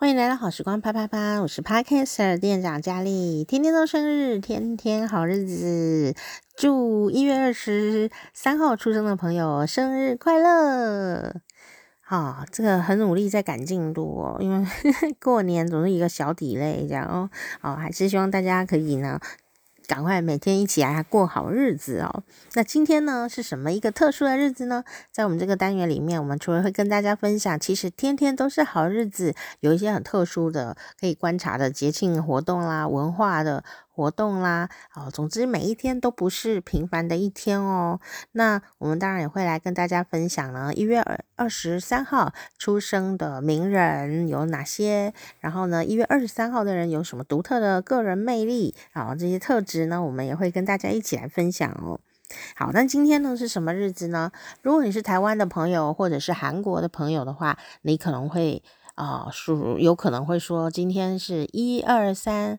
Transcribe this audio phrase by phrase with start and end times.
[0.00, 6.14] 欢迎来到好时光啪啪啪，我是 Podcaster 店长佳丽，天天都生日，天天好日子，
[6.56, 11.42] 祝一月二十三号出生的朋友生日快乐！
[12.06, 14.66] 啊、哦，这个很努力在赶进度哦，因为
[15.20, 17.28] 过年总是一个小 delay 这样哦，
[17.60, 19.20] 哦，还是希望大家可以呢。
[19.90, 22.22] 赶快每天一起来过好日子哦！
[22.52, 24.84] 那今天呢是什么一个特殊的日子呢？
[25.10, 33.64] 在我们这个单元里面，我们除了会跟大家分享，其实天天都是好日子，有一些很特殊的可以观察的节庆活动啦、文化的。
[34.00, 38.00] 活动啦，哦，总之每一天都不是平凡的一天哦。
[38.32, 45.12] 那我们当然也会来跟大家分享呢，一月二二十三号出生的名人有哪些？
[45.40, 48.74] 然后呢，一月二十三号的人有什么独特的个人魅力？
[48.94, 52.00] 啊，这些特质呢，我们也会跟大家一起来分享哦。
[52.56, 54.32] 好，那今天呢是什么日子呢？
[54.62, 58.62] 如果你是台湾的朋友或者是韩国的朋友的话，你可能会
[58.94, 62.58] 啊，说有可能会说今天是一二三。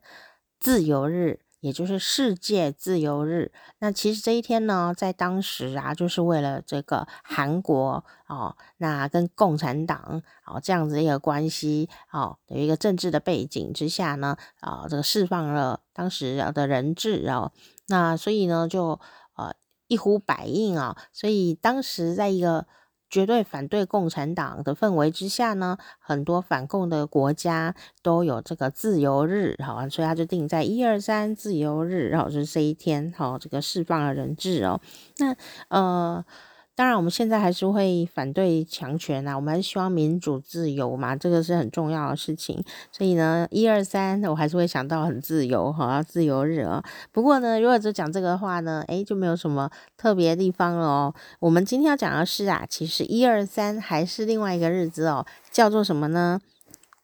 [0.62, 3.52] 自由日，也就是世界自由日。
[3.80, 17.52] 那其实这一天呢，在当时啊，就是为了这个韩国哦，那跟共产党哦这样子一个关系哦，有一个政治的背景之下呢，啊、这个释放了当时的人质哦，
[17.88, 19.00] 那所以呢，就
[19.36, 19.54] 呃
[19.88, 22.68] 一呼百应啊，所以当时在一个。
[23.12, 34.82] 绝对反对共产党的氛围之下呢，很多反共的国家都有这个自由日，好啊，所以他就定在一二三自由日，然后是这一天，好，这个释放了人质哦，
[35.18, 35.36] 那
[35.68, 36.26] 呃。
[36.74, 42.64] 当然，我们现在还是会反对强权啊，我们还是希望民主自由嘛，这个是很重要的事情。
[42.92, 46.84] 所以呢，一二三，我还是会想到很自由，好，自由日啊。
[47.12, 51.14] 不过呢，如果只讲这个话呢，诶，就没有什么特别的地方了哦。
[51.40, 56.40] 我们今天要讲的是啊，其实一二三还是另外一个日子哦，叫做什么呢？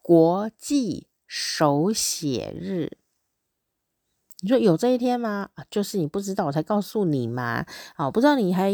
[0.02, 2.98] 国际手写日。
[4.42, 5.50] 你说有这一天吗？
[5.72, 7.66] 就是你不知道，我才告诉你嘛。
[7.98, 8.72] 哦，不知道你还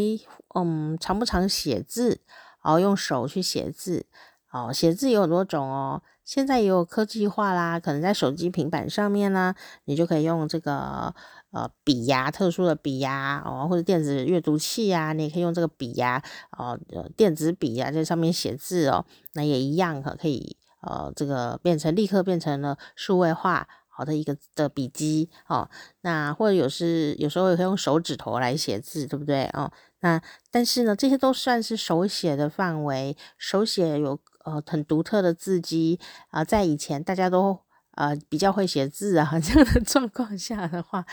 [0.54, 2.20] 嗯常不常写字？
[2.62, 4.06] 哦，用手去写字。
[4.52, 6.02] 哦，写字有很多种哦。
[6.22, 11.14] 现在也有科技化啦，可能在手机、平板上面呢，你就可以用这个
[11.50, 16.22] 呃笔呀，特殊的笔呀，哦，或者电子阅读器呀，你也可以用这个笔呀，
[16.56, 16.78] 哦，
[17.16, 19.04] 电子笔呀，在上面写字哦。
[19.32, 23.66] 那也一样可可以呃这个变成立刻变成了数位化。
[23.96, 29.70] 好的一个的笔记哦，那或者有时有时候也可以用手指头来写字，对不对哦？
[30.00, 36.00] 那但是呢，这些都算是手写的范围，手写有呃很独特的字迹
[36.30, 37.56] 啊、在以前大家都
[37.92, 41.06] 呃比较会写字啊 这样的状况下的话，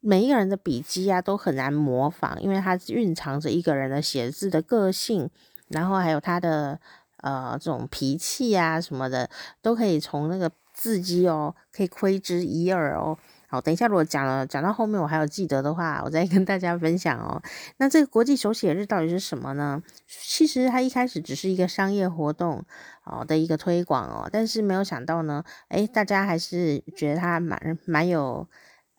[0.00, 5.30] 每一个人的笔迹啊都很难模仿，因为它蕴藏着一个人的写字的个性，
[5.68, 6.80] 然后还有他的
[7.18, 9.30] 呃这种脾气啊什么的，
[9.62, 10.50] 都可以从那个。
[10.78, 13.18] 字迹哦，可以窥之一二哦。
[13.48, 17.42] 好，等一下，如果讲了讲到后面，我还有记得的话，我再跟大家分享哦。
[17.78, 19.82] 那这个国际手写日到底是什么呢？
[20.06, 22.64] 其实它一开始只是一个商业活动
[23.04, 28.46] 哦的一个推广哦，但是没有想到呢，诶，大家还是觉得它蛮蛮有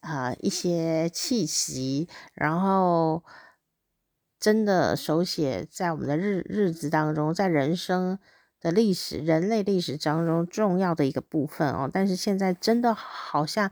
[0.02, 3.24] 啊、一些气息，然后
[4.40, 8.20] 真的手写在我们的日日子当中，在人生。
[8.62, 13.72] 的历史，人类历史当中重要的一个部分哦，但是现在真的好像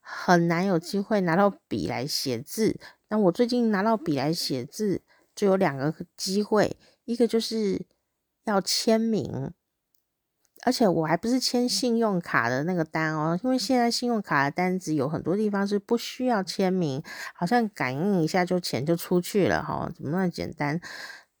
[0.00, 2.78] 很难有机会拿到笔来写字。
[3.08, 5.02] 那我最近拿到笔来写字，
[5.34, 7.86] 就有两个机会，一个就是
[8.44, 9.52] 要签名，
[10.64, 20.80] 而且我还不是签信用卡的那个单哦，因为现在信用卡的单子有很多地方是不需要签名，好像感应一下就钱就出去了哈，怎么那么简单？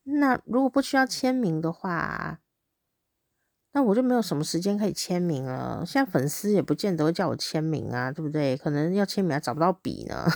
[0.04, 2.38] 那如果不需要签名的话，
[3.76, 5.84] 那我就没有什么时间可以签名了。
[5.86, 8.56] 现在粉丝也不见得会叫我签名啊，对不对？
[8.56, 10.26] 可能要签名还找不到笔呢。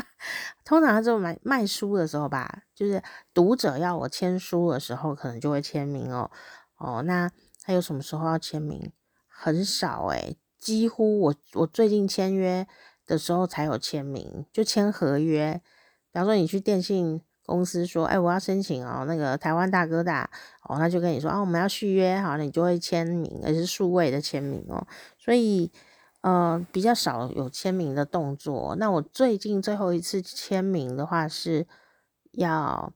[0.64, 3.02] 通常就买卖书的时候吧，就是
[3.34, 6.30] 读者要我签书的时候，可能就会签名哦。
[6.78, 7.30] 哦，那
[7.62, 8.90] 还有什么时候要签名？
[9.26, 12.66] 很少诶，几乎我我最近签约
[13.06, 15.60] 的时候才有签名，就签合约。
[16.10, 17.20] 比方说你去电信。
[17.48, 20.28] 公司说：“哎，我要申请哦，那个台湾大哥大
[20.64, 24.86] 哦，他就跟你说啊，我们要续约，好，你就会签名，而是数位的签名哦，
[25.18, 25.72] 所以
[26.20, 28.76] 呃比较少有签名的动作。
[28.76, 31.66] 那我最近最后一次签名的话是
[32.32, 32.92] 要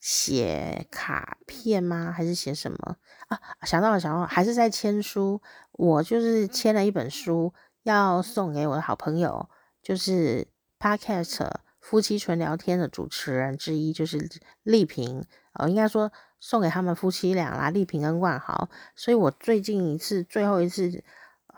[0.00, 2.12] 写卡片吗？
[2.14, 2.96] 还是写什么
[3.28, 3.40] 啊？
[3.62, 5.40] 想到了，想到了，还是在签书。
[5.70, 9.48] 我就是签了一本书，要送给我的好朋友，
[9.80, 10.48] 就是
[10.80, 11.48] Podcast。”
[11.82, 14.30] 夫妻纯聊天的主持人之一就是
[14.62, 18.70] 丽萍哦，应该说送给他们夫妻俩啦，丽萍跟万豪。
[18.96, 21.02] 所以我最近一次，最后一次，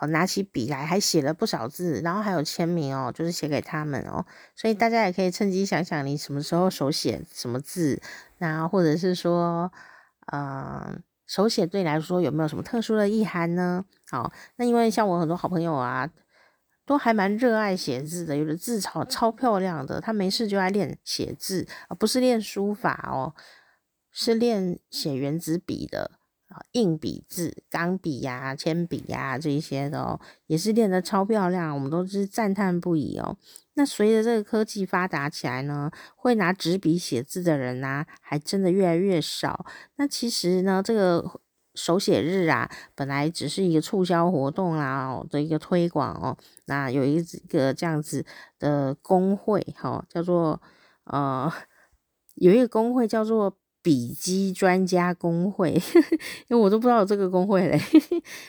[0.01, 4.25] 呃，拿起笔来还写了不少字，然后还有签名哦，就是写给他们哦。
[4.57, 8.01] 所以大家也可以趁机想想，你什么时候手写什么字，
[8.39, 9.71] 然后或者是说，
[10.33, 13.85] 嗯、手写对你来说有没有什么特殊的意涵呢？
[14.11, 16.11] 好，那因为像我很多好朋友啊，
[16.87, 23.35] 都还蛮热爱写字的，有的字超超漂亮的，他没事就爱练写字，而不是练书法哦，
[24.11, 26.13] 是练写原子笔的
[26.49, 33.37] 啊，硬笔字、钢笔呀、铅笔呀这一些的哦，也是练得超漂亮，我们都是赞叹不已哦。
[33.77, 39.67] 那随着这个科技发达起来呢，会拿纸笔写字的人呐、啊，还真的越来越少。
[39.97, 41.41] 那其实呢，这个
[41.75, 46.37] 手写日啊，本来只是一个促销活动啦、哦、的一个推广哦。
[46.67, 48.25] 那有一个这样子
[48.59, 50.61] 的工会哈、哦，叫做
[51.05, 51.53] 呃，
[52.37, 55.73] 有一个工会叫做笔迹专家工会，
[56.49, 57.79] 因为我都不知道这个工会嘞。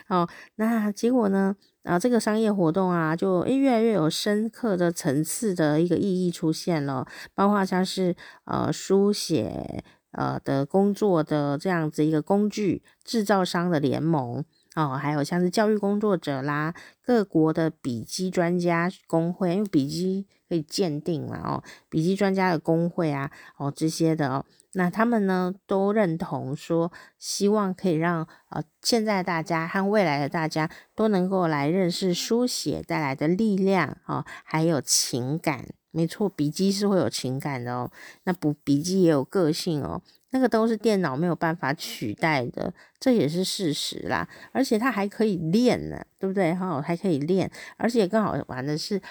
[0.07, 1.56] 好，那结果呢？
[1.83, 7.06] 啊，这个商业活动啊，就诶越来越有深刻的层次的一个意义出现了，
[7.36, 9.83] 包括像是呃书写
[10.15, 14.44] 呃的工作的这样子一个工具制造商的联盟
[14.75, 24.45] 哦，还有像是教育工作者啦，各国的笔迹专家工会，因为笔迹可以鉴定嘛哦，笔迹专家的工会啊哦这些的哦。
[24.73, 35.69] 那他们呢都认同说，希望可以让呃现在大家和未来的大家都能够来认识书写带来的力量哦，还有情感。
[35.95, 37.89] 没错，笔记是会有情感的哦。
[38.24, 40.01] 那不笔记也有个性哦，
[40.31, 44.27] 那个都是电脑没有办法取代的，这也是事实啦。
[44.51, 46.53] 而且它还可以练呢，对不对？
[46.53, 49.01] 哈，还可以练，而且更好玩的是。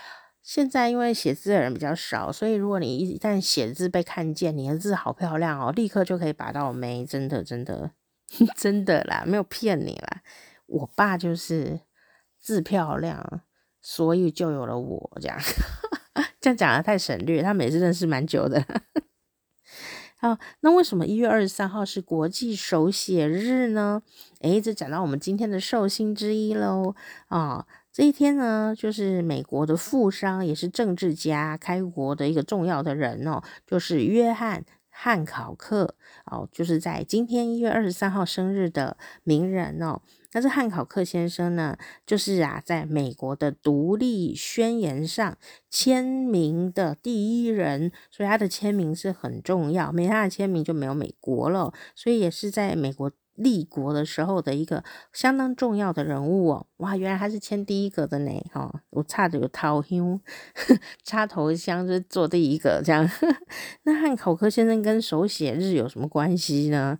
[0.43, 7.93] 现在因为写字的人比较少，所以如果你一旦写字被看见，你的字好漂亮哦，立刻就可以把到妹，真的真的
[8.55, 10.21] 真的啦，没有骗你啦。
[10.67, 11.81] 我爸就是
[12.43, 13.41] 字漂亮，
[13.81, 15.39] 所以就有了我这样，
[16.41, 17.43] 这样讲的太省略。
[17.43, 18.65] 他每次认识蛮久的。
[20.17, 24.03] 好，那为什么一月二十三号是国际手写日呢？
[24.41, 26.95] 诶，这讲到我们今天的寿星之一喽
[27.29, 27.39] 啊。
[27.39, 35.95] 哦这一天呢，就是美国的富商，也是政治家，开国的一个重要的人哦，就是约翰汉考克
[36.27, 40.03] 哦，就是在今天一月二十三号生日的名人哦。
[40.35, 45.39] 那这汉考克先生呢，就是啊，在美国的独立宣言上
[45.71, 53.11] 签名的第一人，所以他的签名是很重要，没他的签名就没有美国了，所以也是在美国。
[53.37, 60.21] 立国的时候的一个相当重要的人物哦，哇，原来他是签第一个的呢，哈，我差点有头香，
[61.03, 63.11] 插头香就做第一个这样。
[63.83, 66.97] 那汉考克先生跟手写日有什么关系呢？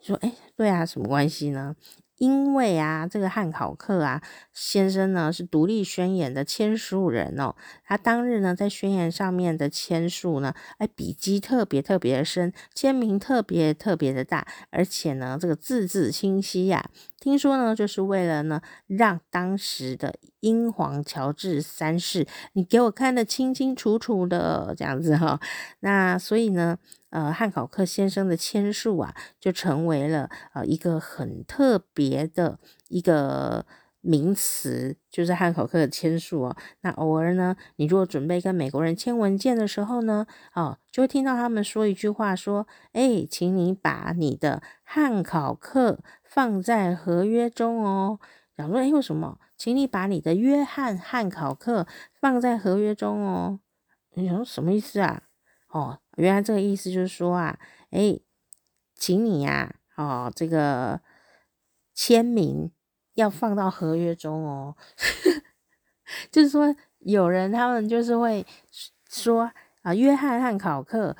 [0.00, 1.76] 说，哎，对啊，什么关系呢？
[2.20, 4.20] 因为啊，这个汉考克啊
[4.52, 16.90] 先生呢是独立宣言的签署人哦，他当日呢在宣言上面的签署呢，哎，笔迹特别特别的深，签名特别特别的大，而且呢这个字字清晰呀、啊。
[17.18, 25.40] 听说呢就是为了呢让当时的英皇乔治三世，你给我看得清清楚楚的这样子哈、哦，
[25.80, 26.76] 那所以呢。
[27.10, 32.58] 呃，汉考克先生的签署啊，就成为了呃一个很特别的
[32.88, 33.66] 一个
[34.00, 36.56] 名词，就是汉考克的签署哦。
[36.80, 48.18] 那偶尔呢，你如果准备跟美国人签文件的时候呢，哦，就会听到他们说一句话，说：“哎，请你把你的汉考克放在合约中哦。”
[48.56, 49.38] 然后说：“哎，为什么？
[49.56, 51.86] 请你把你的约翰汉考克
[52.18, 53.60] 放在合约中哦。”
[54.14, 55.24] 你说什么意思啊？
[55.70, 55.98] 哦。
[56.16, 57.58] 原来这个意思就是说啊，
[57.90, 58.22] 诶，
[58.94, 61.00] 请你呀，哦，这个
[61.94, 62.70] 签名
[63.14, 64.76] 要放到合约中哦。
[66.30, 68.44] 就是说，有人他们就是会
[69.08, 69.50] 说
[69.82, 71.16] 啊，约翰汉考克。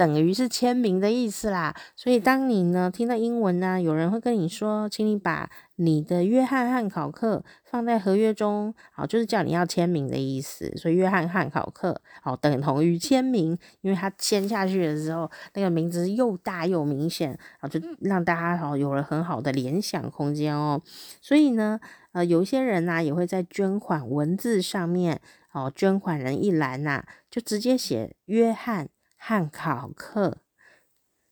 [0.00, 10.74] 等于是签名的意思啦，所以当你呢听到英文呢，有人会跟你说，请你把你的约翰汉考克放在合约中，好，就是叫你要签名的意思。
[10.78, 20.80] 所以约翰汉考克，好，等同于签名，因为他签下去的时候，那个名字又大又明显，啊，就让大家好有了很好的联想空间哦。
[21.20, 21.78] 所以呢，
[22.12, 25.20] 呃，有一些人呢也会在捐款文字上面，
[25.52, 28.88] 哦，捐款人一栏呐，就直接写约翰。
[29.22, 30.38] 汉考克，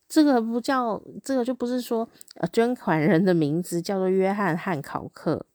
[0.07, 5.47] 这个不叫，这个就不是说，呃，捐款人的名字叫做约翰汉考克，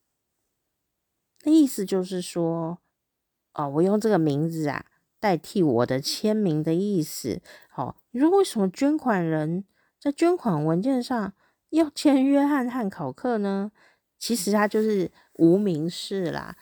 [1.44, 2.78] 那意思就是说，
[3.52, 4.84] 哦，我用这个名字啊
[5.20, 7.40] 代替我的签名的意思，
[7.76, 9.64] 哦，你说为什么捐款人
[10.00, 11.32] 在捐款文件上
[11.70, 13.70] 要签约翰汉考克呢？
[14.18, 16.56] 其实他就是无名氏啦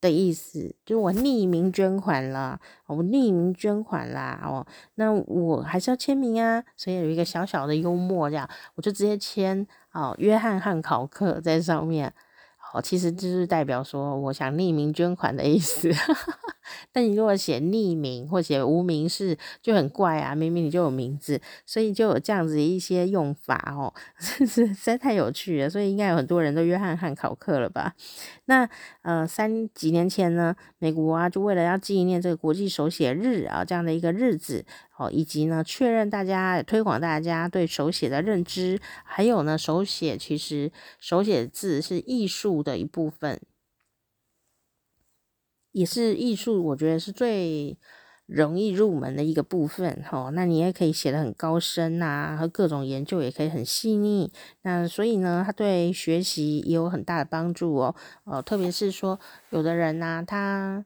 [0.00, 12.12] 的意思，就是我匿名捐款了，我匿名捐款啦，哦，那我还是要签名啊，所以有一个小小的幽默，这样我就直接签哦，约翰汉考克在上面。
[12.74, 15.90] 哦，其实就是代表说我想匿名捐款的意思，
[16.92, 27.94] 但你如果写匿名或写无名氏就很怪啊，明明你就有名字，所以就有这样子一些用法哦， 真是实在太有趣了，所以应该有很多人都约翰汉考克了吧？
[28.44, 28.68] 那
[29.02, 34.64] 呃三几年前呢，美国啊就为了要纪念这个国际手写日啊这样的一个日子。
[34.98, 43.40] 哦，以及呢，确认大家推广大家对手写的认知，还有呢，手写其实手写字是艺术的一部分，
[45.72, 47.78] 也是艺术，我觉得是最
[48.26, 50.04] 容易入门的一个部分。
[50.10, 54.32] 哦，那你也可以写得很高深呐，和各种研究也可以很细腻。
[54.62, 57.94] 那所以呢，它对学习也有很大的帮助哦。
[58.24, 60.84] 哦，特别是说有的人呢，他。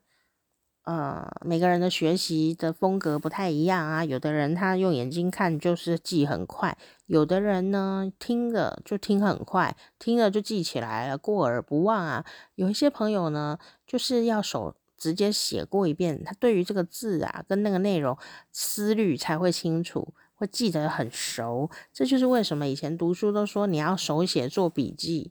[0.85, 4.05] 呃，每个人的学习的风格不太一样啊。
[4.05, 12.25] 有的人他用眼睛看就是记很快，有的人呢听了就听很快，听了就记起来了，过耳不忘啊。
[12.57, 18.19] 有一些朋友呢，就是要手直接写过一遍，他对于这个字啊跟那个内容
[18.51, 21.71] 思虑才会清楚，会记得很熟。
[21.93, 25.31] 这就是为什么以前读书都说你要手写做笔记。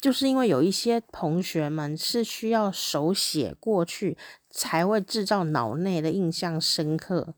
[0.00, 4.16] 就是因为有一些同学们是需要手写过去，
[4.50, 7.34] 才会制造脑内的印象深刻。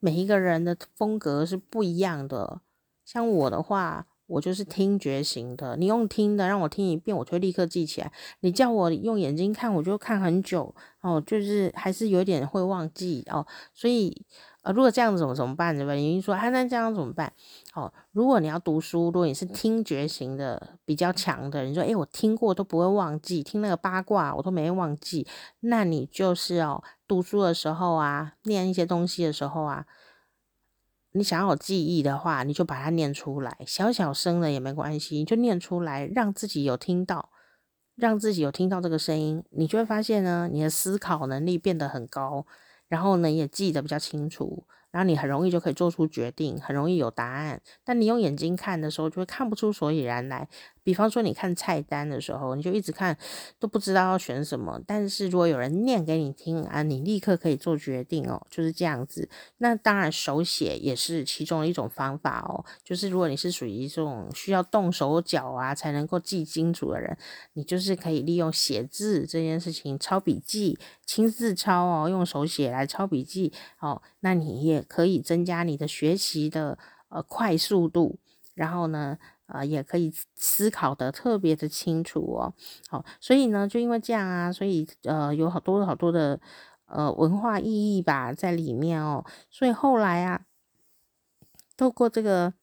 [0.00, 2.60] 每一个人的风格是不一样的。
[3.04, 5.76] 像我的话，我就是听觉型的。
[5.76, 8.12] 你用听的让我听一遍，我就会立刻记起来。
[8.40, 13.46] 你叫我用眼睛看，我就看很久哦，就是还是有点会忘记哦。
[13.72, 14.24] 所以。
[14.64, 15.76] 呃，如果这样子怎么怎么办？
[15.76, 15.92] 对吧？
[15.94, 17.32] 你说，啊，那这样怎么办？
[17.74, 25.26] 哦，如果你要读书，如果你是听觉型的比较强的，你说，诶，我听过都不会忘记，听那个八卦我都没忘记，
[25.60, 29.86] 那你就是哦，读书的时候啊，念一些东西的时候啊，
[31.12, 37.30] 你想要有记忆的话，你就把它念出来，小小声的也没关系，你就念出来，让自己有听到，
[37.94, 42.44] 让自己有听到这个声音，你就会发现呢，你的思考能力变得很高。
[42.88, 47.60] 然后呢，也记得比较清楚，然后你很容易就可以做出决定，很容易有答案。
[47.84, 50.48] 但你用眼睛看的时候，就会看不出所以然来。
[50.82, 53.16] 比方说，你看菜单的时候，你就一直看，
[53.58, 54.80] 都不知道要选什么。
[54.86, 59.28] 但是如果有人念给你听啊，你立刻可以做决定哦，就是这样子。
[59.58, 62.64] 那当然，手写也是其中的一种方法哦。
[62.82, 67.16] 就是如果你是属于这种需要动手脚啊才能够记清楚的人，
[67.52, 74.02] 你就是可以利用写字这件事情抄笔记，亲自抄哦，用手写来抄笔记哦。
[74.20, 78.18] 那你也可以增加你的学习的呃快速度，
[78.54, 79.18] 然后呢，
[79.52, 82.54] 呃，也可以思考得特别的清楚哦。
[82.88, 86.40] 好，所以呢，就因为这样啊，所以呃，有好多好多的
[86.86, 89.24] 呃文化意义吧在里面哦。
[89.50, 90.42] 所以后来啊，
[91.76, 92.54] 透过这个，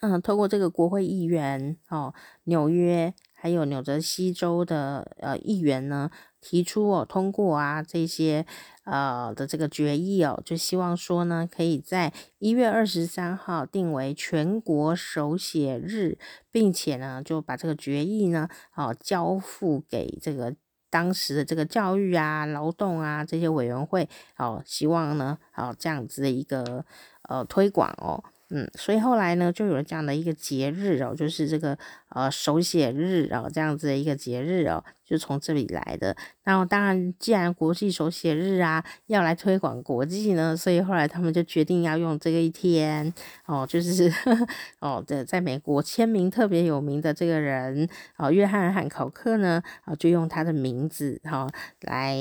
[0.00, 6.10] 嗯，透过这个国会议员哦，纽约还有纽泽西州的呃议员呢。
[6.46, 8.44] 提出哦，通过啊这些
[8.84, 16.18] 呃的这个决议哦，就希望说呢，可以在一月二十三号定为全国手写日，
[16.50, 20.54] 并且呢就把这个决议呢哦交付给这个
[20.90, 26.84] 当时的这个教育啊、劳动啊这些委员会哦，希望呢哦这样子的一个
[27.22, 28.22] 呃推广哦。
[28.50, 31.76] 嗯，所以后来呢，就有了这样的一个节日哦，就是这个
[32.10, 36.14] 呃手写日哦，这样子的一个节日哦，就从这里来的。
[36.42, 43.12] 然后当然，既然国际手写日啊要来推广国际呢，所以后来他们就决定要用这个一天
[43.46, 44.46] 哦，就是呵 呵
[44.80, 51.48] 哦的，在美国签名特别有名的这个人哦，约翰汉考克呢，啊就用他的名字哈、
[51.80, 52.16] 来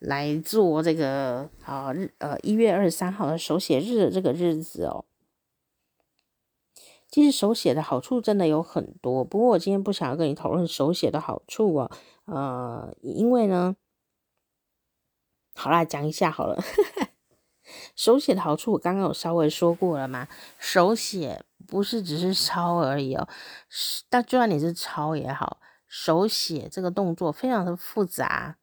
[0.00, 5.04] 来做这个啊日呃一月二十三号的手写日的这个日子哦。
[7.12, 11.90] 其实手写的好处真的有很多，不过我今天不想要跟你讨论手写的好处啊，
[12.24, 13.76] 呃，因为呢，
[15.54, 16.58] 好啦，讲一下好了。
[17.94, 20.26] 手写的好处我刚刚有稍微说过了嘛，
[20.58, 23.28] 手写不是只是抄而已哦，
[24.08, 28.56] 但就算你是抄也好，手写这个动作非常的复杂，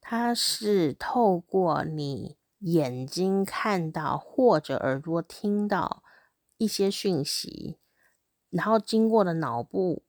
[0.00, 6.03] 它是透过你眼睛看到或者耳朵听到。
[6.56, 7.78] 一些讯息，
[8.50, 10.04] 然后经过了脑部，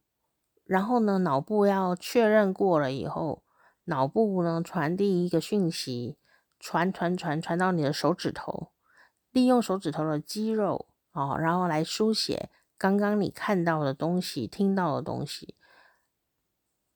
[0.64, 3.44] 然后呢，脑部要确认过了以后，
[3.86, 6.18] 脑部呢传递一个讯息，
[6.60, 8.72] 传传传传到你的手指头，
[9.32, 15.56] 利用手指头的肌肉哦，然后来书写刚刚你看到的东西、听到的东西，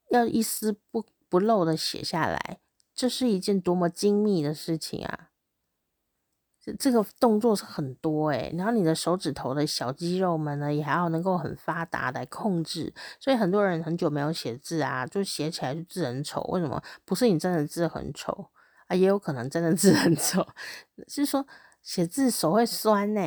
[0.10, 2.60] 要一丝不不漏的写下来，
[2.94, 5.30] 这是一件多么精密的事情啊！
[6.62, 16.42] 这这个动作是很多诶，然后你的手指头的小肌肉们呢，也还要能够很发达来控制，所以很多人很久没有写字啊，就写起来就字很丑。
[16.50, 16.82] 为什么？
[17.06, 18.50] 不是你真的字很丑
[18.88, 20.46] 啊，也有可能真的字很丑，
[21.08, 21.48] 是说
[21.82, 23.22] 写字手会酸呢，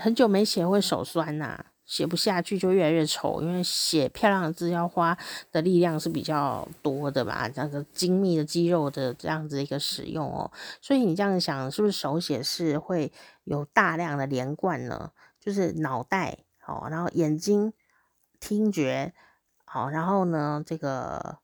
[0.00, 1.66] 很久没写会手酸呐、啊。
[1.86, 5.16] 写不下去就越来越丑，因为写漂亮的字要花
[5.52, 10.50] 的力量是比较多的吧，这样子精密的肌肉的这样子一个使用哦，
[10.80, 13.12] 所以你这样想，是不是手写是会
[13.44, 15.12] 有大量的连贯呢？
[15.38, 17.72] 就是脑袋好，然后眼睛、
[18.40, 19.12] 听觉
[19.64, 21.38] 好，然后呢这个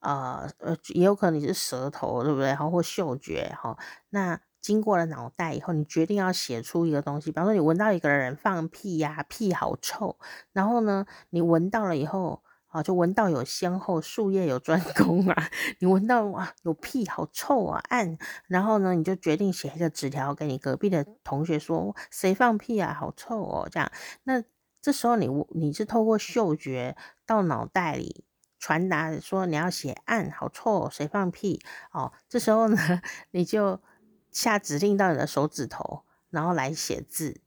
[0.00, 2.48] 呃呃也有可能你是舌头，对不对？
[2.48, 4.40] 然后或嗅觉好，那。
[4.60, 10.18] 经过了脑袋以后，你决定要写出一个东西，比方说你闻到一个人放屁呀、屁好臭，
[10.52, 15.48] 然后呢，你闻到了以后，啊，就闻到有先后，术业有专 攻啊，
[15.78, 23.90] 你闻到哇，有屁好臭啊，按，然后呢，你就决定写一个纸条给你隔壁的同学说，谁放屁啊，好臭哦，这样，
[24.24, 24.42] 那
[24.82, 28.24] 这时候你你是透过嗅觉到脑袋里
[28.58, 31.60] 传达说你要写按，好臭哦，谁放屁
[31.92, 32.76] 哦，这时候呢，
[33.32, 33.80] 你就。
[34.30, 37.40] 下指令到你的手指头，然后来写字，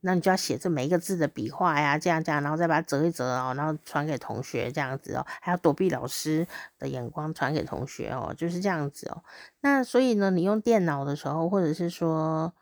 [0.00, 6.46] 那你就要写这每一个字的笔画呀，这样这样，然后再把它折一折哦，然后传给同学这样子哦，还要躲避老师
[6.78, 9.22] 的眼光传给同学哦，就是这样子哦。
[9.60, 12.54] 那所以呢，你用电脑的时候，或者是说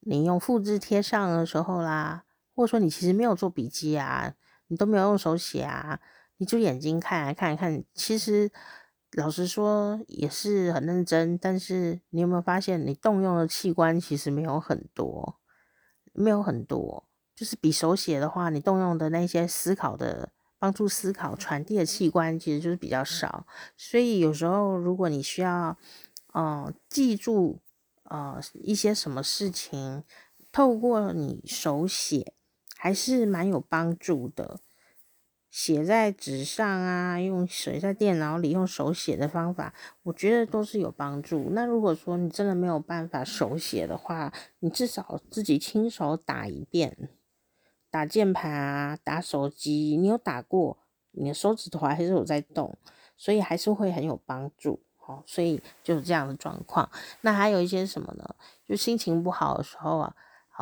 [0.00, 4.34] 你用复制贴上的时候啦，或者说你其实没有做笔记啊，
[4.66, 5.98] 你都没有用手写啊，
[6.36, 8.50] 你就眼睛看来看一看，其实。
[9.12, 15.40] 老实说也是很认真，但是你有没有发现，你动用的器官其实没有很多，
[16.12, 23.46] 没有很多，就是比手写的话，你动用的那些思考的、帮助思考、传递的器官其实就是比较少。
[23.76, 25.76] 所以有时候如果你需要，
[26.32, 27.58] 呃，记住，
[28.04, 30.04] 呃，一些什么事情，
[30.52, 32.34] 透过你手写，
[32.76, 34.60] 还是蛮有帮助的。
[35.50, 41.48] 写在纸上啊，用写在电脑里用手写的方法，我觉得都是有帮助。
[41.50, 47.08] 那如果说你真的没有办法手写的话，你至少自己亲手打一遍，
[47.90, 50.78] 打键盘啊，打手机，你有打过，
[51.10, 52.78] 你的手指头还是有在动，
[53.16, 54.80] 所以还是会很有帮助。
[55.04, 56.88] 哦，所以就是这样的状况。
[57.22, 58.36] 那还有一些什么呢？
[58.68, 60.14] 就心情不好的时候啊。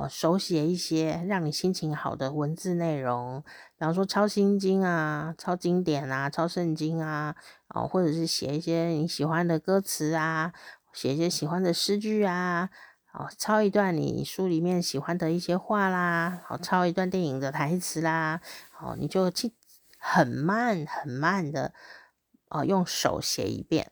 [0.07, 3.43] 手写一些让你心情好的文字内容，
[3.79, 7.35] 比方说抄心经啊、抄经典啊、抄圣经啊，
[7.69, 10.53] 哦，或者是写一些你喜欢的歌词啊，
[10.93, 12.69] 写一些喜欢的诗句啊，
[13.13, 19.55] 哦，抄一段你书里面喜欢的一些话啦，好，抄一段电影的台词啦，好，你就去
[19.99, 21.73] 很慢很慢的
[22.51, 23.91] 哦，用手写一遍，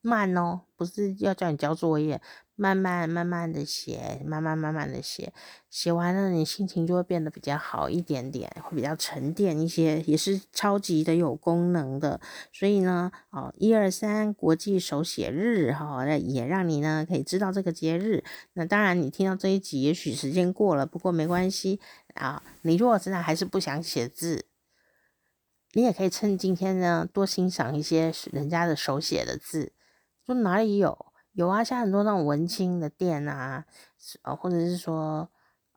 [0.00, 2.20] 慢哦，不是要叫你交作业。
[2.56, 5.32] 慢慢慢慢的写，慢慢慢慢的写，
[5.68, 12.20] 写完了你心情就会变得比较好一点点，会比较沉淀一些，也是超级的有功能的。
[12.52, 18.22] 所以呢，哦，一二三国际手写日哈，那也让你呢可以知道这个节日。
[18.52, 21.80] 那当然，你听到这一集，也许时间过了，不过没关系
[22.14, 22.40] 啊。
[22.62, 24.46] 你如果真的还是不想写字，
[25.72, 29.72] 你也可以趁今天呢多欣赏一些人家的手写的字，
[30.24, 31.06] 说哪里有。
[31.32, 33.64] 有啊，像很多那种文青的店啊，
[34.22, 35.28] 呃，或者是说，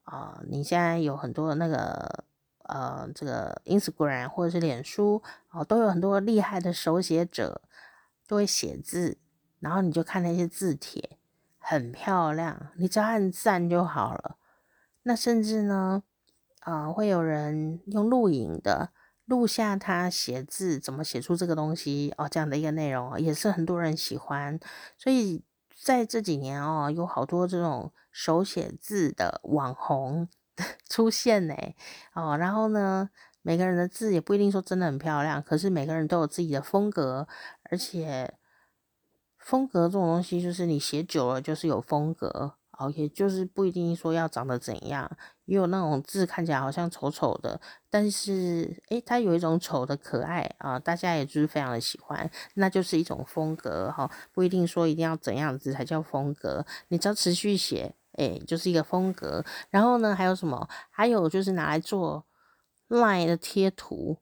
[0.04, 2.26] 啊、你现在有很多那个，
[2.60, 5.16] 呃，这个 Instagram 或者是脸书，
[5.50, 7.64] 哦、呃，都有很多厉害的手写者，
[8.28, 9.18] 都会写字，
[9.60, 11.18] 然后你就看那些字帖，
[11.58, 14.38] 很漂亮，你只要按赞就好了。
[15.02, 16.04] 那甚至呢，
[16.60, 18.92] 啊、会有人用录影的。
[19.28, 24.58] 录下他写字怎么写出这个东西哦，这样的一个内容也是很多人喜欢，
[24.98, 25.44] 所以
[25.76, 30.30] 在这几年哦，有好多这种手写字的网红
[30.90, 31.54] 出现呢
[32.14, 33.10] 哦，然后呢，
[33.42, 37.28] 每个人的字也不一定说真的很漂亮，可是每个人都有自己的风格，
[37.64, 38.34] 而且
[39.38, 42.57] 风格这种东西就是你写久了就是有风格。
[42.78, 45.10] 哦，也就是不一定说要长得怎样，
[45.46, 47.60] 也有那种字看起来好像丑丑的，
[47.90, 59.44] 但是诶，它有一种丑的可爱啊，大家也就是非常的喜欢，那就是一种风格哈，不一定说一定要怎样子才叫风格，你只要持续写，诶，就是一个风格。
[59.72, 60.70] 然后呢，还有什么？
[60.92, 62.26] 还有就是拿来做
[62.90, 64.18] LINE 的贴图，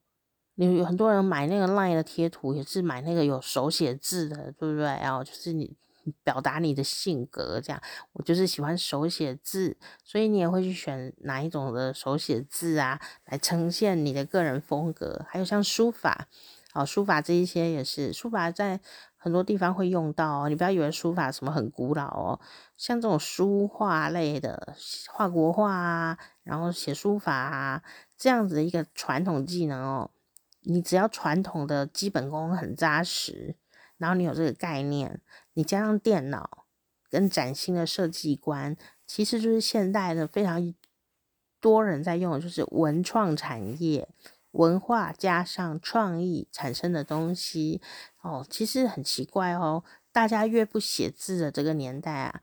[0.53, 4.85] 你有很多人买那个 LINE 的贴图，也是买那个有手写字的，对不对？
[4.85, 5.75] 然后就是你。
[6.23, 7.59] 表达你的性格。
[7.61, 7.81] 这样，
[8.13, 15.25] 我就是喜欢手写字，所以你也会去选哪一种的手写字啊，来呈现你的个人风格。
[15.27, 16.27] 还有像书法，
[16.73, 18.79] 哦，书法这一些也是，书法在
[19.17, 20.49] 很多地方会用到哦。
[20.49, 22.39] 你不要以为书法什么很古老哦，
[22.77, 24.75] 像这种书画类的，
[25.11, 27.83] 画国画啊，然后写书法啊，
[28.17, 30.11] 这样子的一个传统技能哦。
[30.67, 33.55] 你只要传统的基本功很扎实，
[33.97, 35.21] 然后你有这个概念，
[35.55, 36.65] 你加上电脑
[37.09, 40.73] 跟崭新的设计观，其实就是现代的非常
[41.59, 44.07] 多人在用，就是文创产业，
[44.51, 47.81] 文化加上创意产生的东西
[48.21, 48.45] 哦。
[48.49, 52.41] 其实很奇怪哦，大家越不写字的这个年代啊，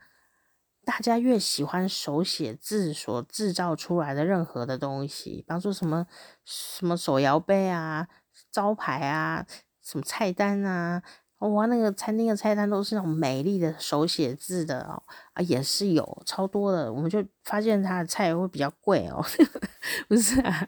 [0.83, 6.05] 大家越喜欢手写字所制造出来的任何的东西，比方说什么
[6.43, 8.09] 什么手摇杯啊。
[8.51, 9.45] 招牌啊，
[9.81, 11.03] 什么菜单啊，
[11.49, 15.01] 哇，那个餐厅的菜单都是那种美丽的手写字的哦，
[15.33, 19.23] 啊，也是有超多的，我们就发现它的菜会比较贵哦，
[20.07, 20.67] 不是啊，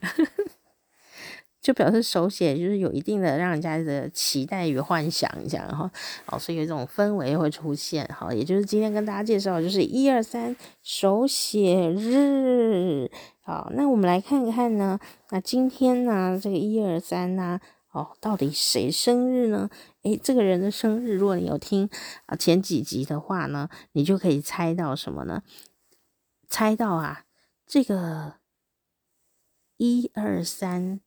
[1.62, 5.90] 就表示手写就是有一定的让人家的期待与幻想一下哈，
[6.28, 13.10] 哦，所以有一种氛围会出现哈，也就是今天跟大家介绍就是一二三手写日，
[13.42, 17.60] 好，那我们来看看呢，那今天呢，这个一二三呢。
[17.96, 19.70] 哦，到底谁生日呢？
[20.02, 21.90] 诶，这个人的生日，如果你有听
[22.26, 25.44] 啊前几集的话呢，你就可以猜到什么呢？
[26.50, 27.24] 猜到啊，
[27.66, 28.36] 这个
[29.78, 31.00] 一二三，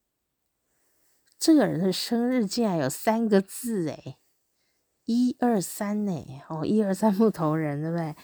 [1.37, 4.17] 这个人的生日竟然有三个字诶，
[5.05, 8.15] 一二三诶，哦，一二三木头人，对不对？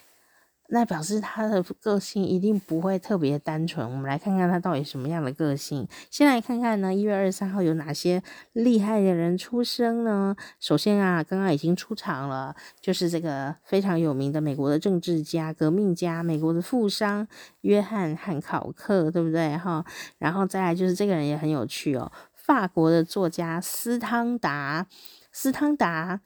[0.69, 3.89] 那表示他的个性一定不会特别单纯。
[3.89, 5.88] 我们来看看他到底什么样的个性。
[6.10, 8.23] 先来看看呢，一月二十三号有哪些
[8.54, 10.36] 厉害的人出生呢？
[10.60, 17.28] 首先啊，刚刚已经出场了，就是这个非常有名的美国的政治家、革命家、美国的富商
[17.62, 19.56] 约翰汉考克，对不对？
[19.58, 19.86] 哈，
[20.17, 24.88] 然后再来就是这个人也很有趣哦，法国的作家斯汤达，
[25.32, 26.21] 斯汤达。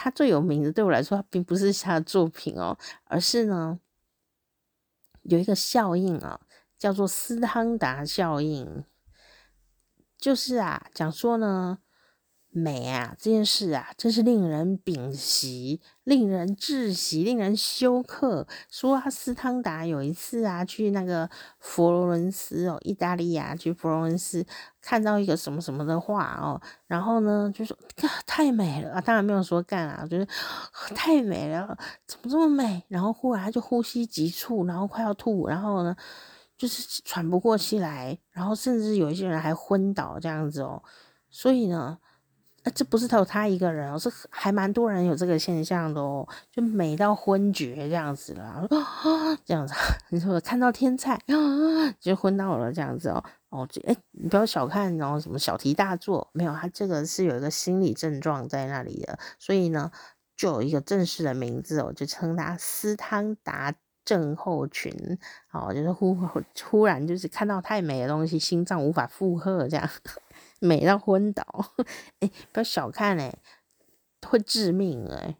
[0.00, 3.80] 他最有名的，对我来说，他并不是他的作品哦，而是呢，
[5.22, 6.40] 有一个效应啊，
[6.78, 8.84] 叫做斯汤达效应，
[10.16, 11.80] 就是啊，讲说呢。
[12.58, 18.46] 美啊，这件事啊，真是令人屏息、令人窒息、令人休克。
[18.70, 24.44] 说啊，斯汤达有一次啊，去那个佛罗伦斯哦，意大利啊，去佛罗伦斯
[24.80, 27.76] 看到一个什么什么的画哦，然后呢，就说
[28.26, 30.26] 太美了啊，当然没有说干啊，就是
[30.94, 32.82] 太美了，怎么这么美？
[32.88, 35.96] 然后忽然他就呼吸急促，然后快要吐，然后呢，
[36.56, 40.82] 就是喘不过气来，然后甚至有一些人还昏倒这样子哦，
[41.30, 41.98] 所以呢。
[42.74, 48.66] 这不是只有他一个人哦，是还蛮多人有这个现象的哦，就美到昏厥这样子啦，
[49.44, 49.74] 这样子，
[50.10, 51.18] 你说看到天菜
[51.98, 59.90] 就昏到了这样子哦，哦，这哎，你不要小看哦，什么小题大做，没有，他这个是有一个心理症状在那里的，所以呢，
[60.36, 63.72] 就有一个正式的名字哦，就称他斯汤达
[64.04, 64.92] 症候群，
[65.52, 66.14] 哦，就是忽
[66.62, 69.88] 忽然就是看到太美的东西，心脏无法负荷这样。
[70.58, 71.44] 美到昏倒，
[72.20, 73.38] 哎，不要小看哎，
[74.26, 75.36] 会致命哎。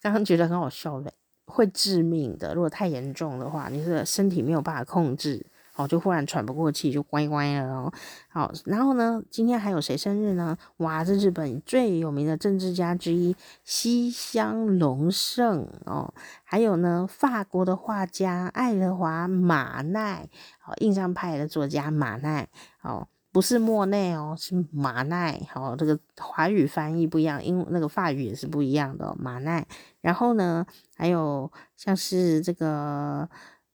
[0.00, 1.12] 刚刚觉得很好笑的，
[1.46, 2.54] 会致命的。
[2.54, 7.92] 如果太严重的话，你是身体没有办法控制，哦，就忽然喘不过气，就乖乖了哦。
[8.28, 10.58] 好，然后呢，今天还有谁生日呢？
[10.78, 16.12] 哇，这日本最有名的政治家之一西乡隆盛哦，
[16.42, 20.28] 还有呢，法国的画家爱德华马奈，
[20.66, 22.48] 哦，印象派的作家马奈，
[22.82, 23.06] 哦。
[23.32, 25.40] 不是莫内哦，是马奈。
[25.50, 29.66] 好，这个华语翻译不一样，因那个法语也是不一样的，马奈。
[30.02, 33.28] 然后呢，还有像是这个，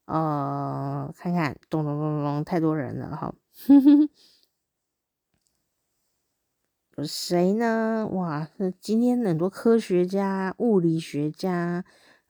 [0.06, 3.34] 呃，看看，咚咚咚咚，太多人了哈。
[6.96, 8.08] 有谁呢？
[8.12, 8.48] 哇，
[8.80, 11.84] 今天很多科学家、物理学家，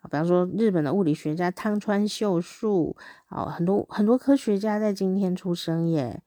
[0.04, 2.96] 比方说日本的物理学家汤川秀树，
[3.28, 6.22] 哦，很多很多科学家在今天出生耶。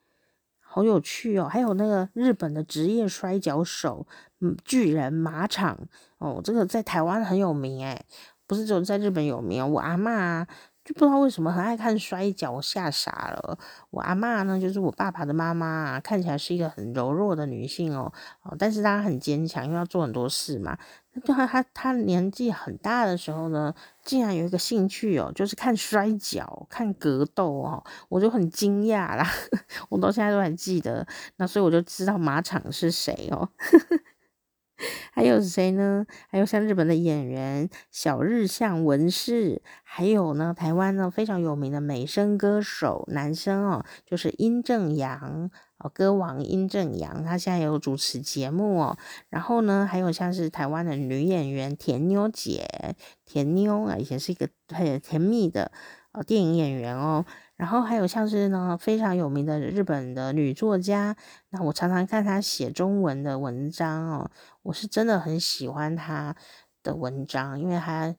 [0.74, 4.08] 好有趣哦，还有那个日本的职业摔跤手，
[4.40, 5.78] 嗯，巨人马场
[6.20, 8.06] 哦，这个在台湾很有名诶，
[8.48, 9.68] 不是只有在日本有名哦。
[9.68, 10.46] 我阿嬷
[10.86, 13.60] 就不知道为什么很爱看摔跤，我吓傻了。
[13.90, 18.12] 我阿嬷呢，就是我爸爸的妈妈，看起来是一个很柔弱的女性哦，
[18.44, 20.78] 哦，但是她很坚强，因为要做很多事嘛。
[21.14, 29.28] 对他，他他年纪很大的时候呢，竟然有一个兴趣哦，就是看摔角、看格斗哦，我就很惊讶啦，
[29.90, 33.50] 我到现在都还记得，那所以我就知道马场是谁哦。
[35.14, 36.06] 还有谁呢？
[36.30, 45.52] 还有像日本的演员小日向文世，还有呢，台湾呢非常有名的美声歌手男生哦，就是殷正阳
[45.84, 48.98] 哦，歌王殷正阳，他现在有主持节目哦。
[49.30, 55.72] 然后呢，还有像是台湾的女演员甜妞姐，甜妞啊，以前是一个很甜蜜的
[56.12, 57.26] 哦电影演员哦。
[57.56, 61.16] 然后还有像是呢非常有名的日本的女作家，
[61.50, 64.32] 那我常常看她写中文的文章哦，
[64.64, 66.36] 我是真的很喜欢她
[66.82, 68.16] 的文章，因为她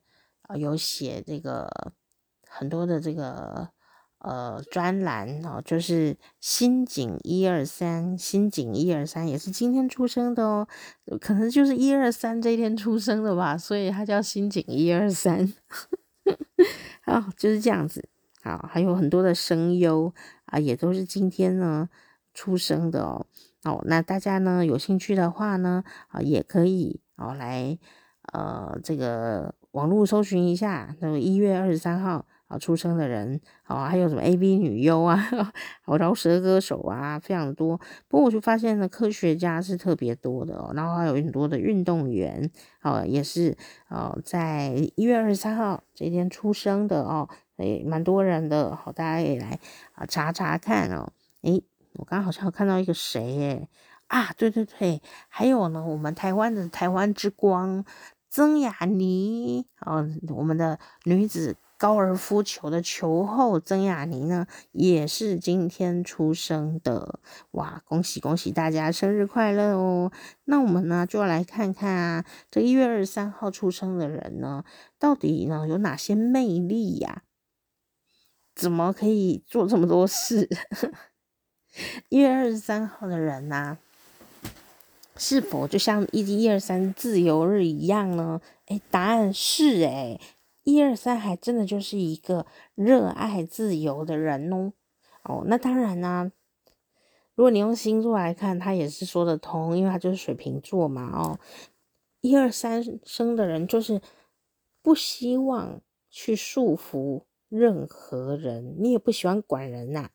[0.57, 1.69] 有写这个
[2.49, 3.71] 很多的这个
[4.23, 10.69] 呃专栏哦，就是新井一二三，新井一二三也是今天出生的哦，
[11.21, 15.53] 可能就是一二三这一天出生的吧，所以他叫新井一二三，
[17.05, 18.09] 好，就是这样子。
[18.45, 20.13] 好，还有很多的声优
[20.47, 21.89] 啊，也都是今天呢
[22.35, 23.27] 出生的哦。
[23.65, 27.79] 哦，那大家呢有兴趣的话呢，啊，也可以哦来
[28.33, 35.17] 呃这个网络搜寻一下，那个一月二十三号啊出生的人，哦，还有什么 AV 女优啊，
[35.83, 37.79] 好饶舌歌手啊，非常多。
[38.09, 42.51] 不过我就发现呢，科学家是特别多的哦，然后还有很多的运动员，
[42.83, 43.57] 哦，也是
[43.89, 47.29] 哦在一月二十三号这天出生的哦。
[47.59, 49.61] 诶，蛮多人的，好，大家也来
[49.95, 51.13] 啊查查看哦。
[51.43, 51.63] 诶，
[51.93, 53.69] 我刚刚好像看到一个谁诶
[54.09, 57.85] 啊，对对对，还有呢，我们台湾的台湾之光
[58.29, 67.19] 曾雅妮哦，我们的女子高尔夫球的球后曾雅妮呢，也是今天出生的。
[67.51, 70.13] 哇，恭喜恭喜大家生日快乐哦！
[70.45, 74.63] 那我们呢就要来看看啊，这一月二十三号出生的人呢，
[75.01, 77.25] 到底呢有哪些魅力呀？
[78.55, 80.49] 怎么可以做这么多事？
[82.11, 83.77] 一月二十三号的人呐、
[85.17, 88.41] 是否就像一一二三自由日一样呢？
[88.67, 90.21] 诶，答案是诶，
[90.65, 94.73] 一二三还真的就是一个热爱自由的人哦。
[95.25, 96.33] 哦，那当然呢、
[97.35, 101.11] 如果你用星座来看，他也是说得通，因为他就是水瓶座嘛。
[101.13, 101.39] 哦，
[102.21, 104.01] 一二三生的人就是
[104.83, 107.23] 不希望去束缚。
[107.49, 110.09] 任何人，你也不喜欢管人呐、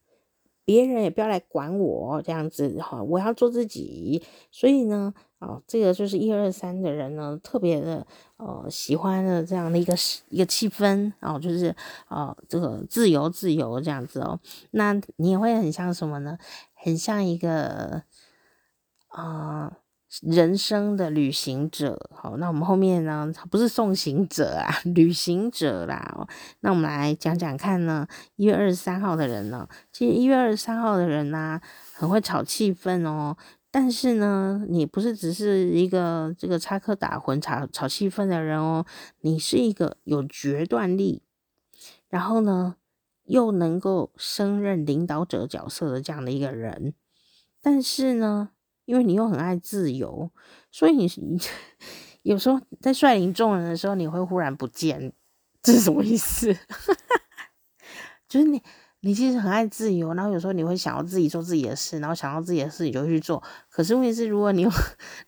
[0.67, 4.21] 别人也不要来管我这样子哈，我要做自己。
[4.51, 9.95] 所以呢，哦，这个就是一二三的人呢，特别的呃喜欢的这样的一个
[10.27, 11.73] 一个气氛哦，就是
[12.09, 14.37] 哦这个自由自由这样子哦，
[14.71, 16.37] 那你也会很像什么呢？
[16.73, 18.03] 很像一个
[19.07, 19.77] 啊。
[20.21, 26.27] 人生的旅行者，好，那我们后面呢，不是送行者啊， 旅行者啦。
[26.61, 31.59] 那我们来讲讲看呢，一月二十三号的人呢，其实一月二十三号的人呢、
[31.93, 33.37] 很会炒气氛哦。
[33.69, 38.85] 但是呢，你不是只是一个这个插科打诨炒炒气氛的人哦，
[39.21, 41.21] 你是一个有决断力，
[42.07, 42.77] 然后呢，
[43.25, 46.93] 又能够升任领导者角色的这样的一个人。
[47.61, 48.51] 但是呢，
[48.87, 50.31] 因为你又很爱自由，
[50.71, 51.37] 所以你你
[52.23, 55.11] 有时候在率领众人的时候，你会忽然不见，
[55.61, 56.55] 这是什么意思？
[58.29, 58.61] 就是你，
[59.01, 63.43] 你其实很爱自由，然后有时候你会想要自己做自己的事，然后想到自己的事你就去做。
[63.69, 64.71] 可是问题是，如果你有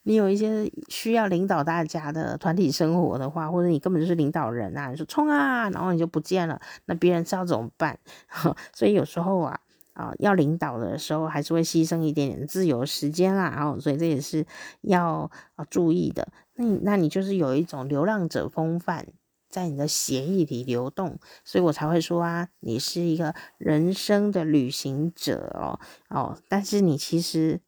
[0.04, 8.00] 你有一些需要领导大家的团体生活的话，或者你根本就是领导人啊，你说冲啊，然后你就不见了，那别人是要怎么办？
[8.74, 9.60] 所以有时候啊。
[10.00, 14.46] 啊，要领导的时候，还是会牺牲一点点自由时间啦，然后所以这也是
[14.80, 16.30] 要啊注意的。
[16.56, 19.08] 那你那你就是有一种流浪者风范
[19.50, 27.60] 在你的协议里流动，所以我才会说啊，你是一个人生的旅行者哦哦，但是你其实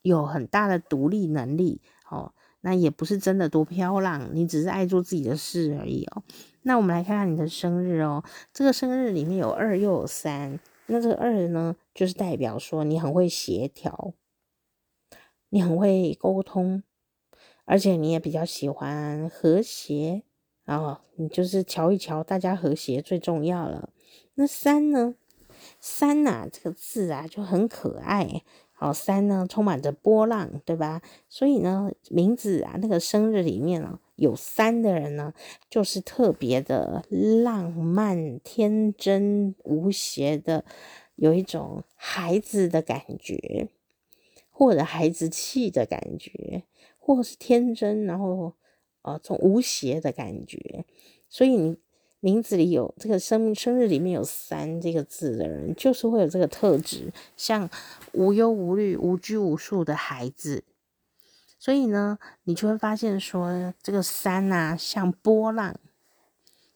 [0.00, 6.22] 有很大的独立能力哦，那也不是真的多飘浪，你只是爱做自己的事而已哦。
[6.62, 10.58] 那我们来看看你的生日哦，这个生日里面有二又有三。
[10.90, 14.14] 那这个二呢，就是代表说你很会协调，
[15.50, 16.82] 你很会沟通，
[17.64, 20.24] 而且你也比较喜欢和谐，
[20.64, 23.90] 然后你就是瞧一瞧，大家和谐最重要了。
[24.34, 25.14] 那三呢？
[25.78, 28.42] 三呐，这个字啊就很可爱。
[28.72, 31.02] 好，三呢充满着波浪，对吧？
[31.28, 34.00] 所以呢，名字啊，那个生日里面啊。
[34.20, 35.32] 有三的人呢，
[35.70, 37.06] 就是特别的
[37.42, 40.62] 浪漫、天真、无邪的，
[41.16, 43.68] 有一种孩子的感觉，
[44.50, 46.64] 或者孩子气的感觉，
[46.98, 48.52] 或是天真，然后
[49.00, 50.84] 呃，这种无邪的感觉。
[51.30, 51.78] 所以你
[52.20, 57.70] 名字里有这个生生日里面有三这个字的人，就是会有这个特质，像
[58.12, 60.62] 无忧无虑、无拘无束的孩子。
[61.60, 65.76] 所以呢，你就会发现说，这个山呐，像波浪，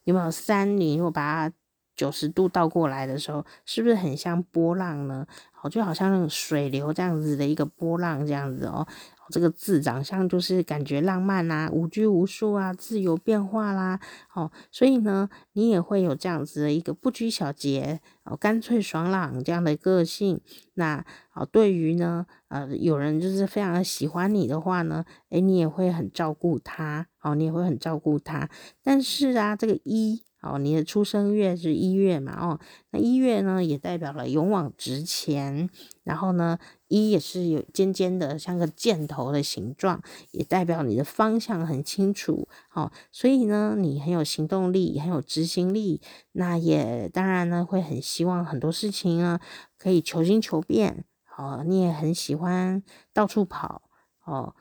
[0.04, 0.76] 有没有山？
[0.76, 1.54] 你如果把它
[1.96, 5.26] 九十度倒过来的时候，是不是很像波浪呢？
[5.52, 8.86] 好，就好像那种水流这样子的一个波浪这样子哦。
[9.30, 14.00] 这个字长相就是感觉浪漫啦、啊，无拘无束啊，自由变化啦，
[14.34, 20.40] 哦，所以呢，你也会有这样子的一个不拘小节哦，干脆爽朗这样的个性。
[20.74, 28.48] 那哦，对于呢，呃，有人就是非常的喜欢你的话呢，诶，你也会很照顾他，哦，你也会很照顾他。
[28.82, 30.22] 但是啊，这个一。
[30.44, 32.37] 哦，你的出生月是一月嘛？
[32.38, 35.70] 哦，那一月呢，也代表了勇往直前。
[36.02, 40.02] 然后呢，一也是有尖尖的，像个箭头的形状，
[40.33, 42.46] 也代表你的方向很清楚。
[42.74, 46.02] 哦，所以呢，你很有行动力，很有执行力。
[46.33, 49.40] 那也当然呢，会很希望很多事情呢，
[49.78, 51.07] 可以求新求变。
[51.38, 52.83] 哦，你也很喜欢
[53.14, 53.83] 到处跑。
[54.26, 54.54] 哦，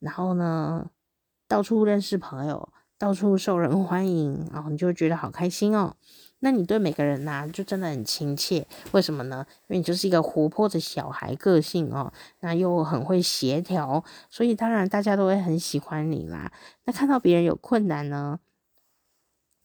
[0.00, 0.90] 然后呢，
[1.48, 2.73] 到处认识朋友。
[3.04, 5.94] 到处受人欢迎，然后你就会觉得好开心哦。
[6.38, 8.66] 那你对每个人呐，就真的很亲切。
[8.92, 9.44] 为什么呢？
[9.66, 16.50] 因为你就是一个活泼的小孩个性哦，那又很会协调，所以当然大家都会很喜欢你啦。
[16.84, 18.40] 那看到别人有困难呢，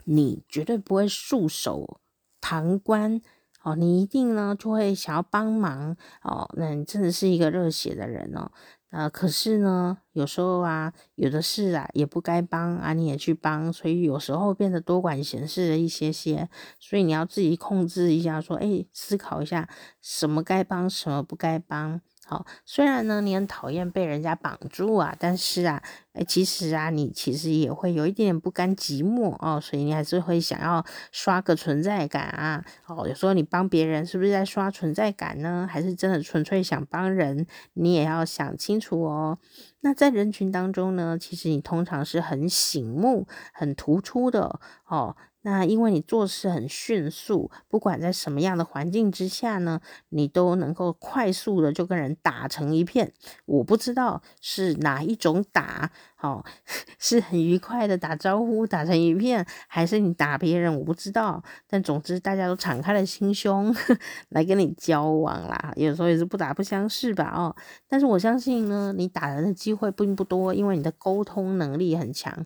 [0.04, 2.02] 你绝对不会束手
[2.42, 3.22] 旁观
[3.64, 6.50] 哦，你一定呢就会想要帮忙哦。
[6.58, 8.52] 那你真的是一个热血的人哦。
[8.90, 16.50] 啊，可是呢，有时候啊，有的事啊，也不该帮啊，你也去帮，所以有时候变得多管闲事了一些些，
[16.80, 19.70] 所以你要自己控制一下，说，哎，思考一下，
[20.02, 22.02] 什么该帮，什么不该帮。
[22.30, 25.82] 好，虽然呢，你很讨厌被人家绑住啊，但是啊，
[26.14, 32.64] 哎，其实啊，你其实也会有一点点不甘寂寞哦，所以你还是会想要刷个存在感啊。
[32.86, 35.68] 哦，有时候你帮别人是不是在刷存在感呢？
[35.68, 37.48] 还是真的纯粹想帮人？
[37.74, 39.40] 你也要想清楚哦。
[39.82, 45.16] 那在人群当中呢，其实你通常是很醒目、很突出的哦。
[45.42, 53.14] 那因为你做事很迅速，不管在什么样的环境之下呢，你都能够快速的就跟人打成一片。
[53.46, 56.44] 我不知道是哪一种打，哦，
[57.00, 61.42] 是很愉快的打招呼打成一片，还是你打别人，我不知道。
[61.68, 63.74] 但总之大家都敞开了心胸
[64.30, 67.56] 来跟你交往啦，有时候也是不打不相识吧，哦。
[67.88, 72.46] 但是我相信呢，你打人的机会并不多，因为你的沟通能力很强。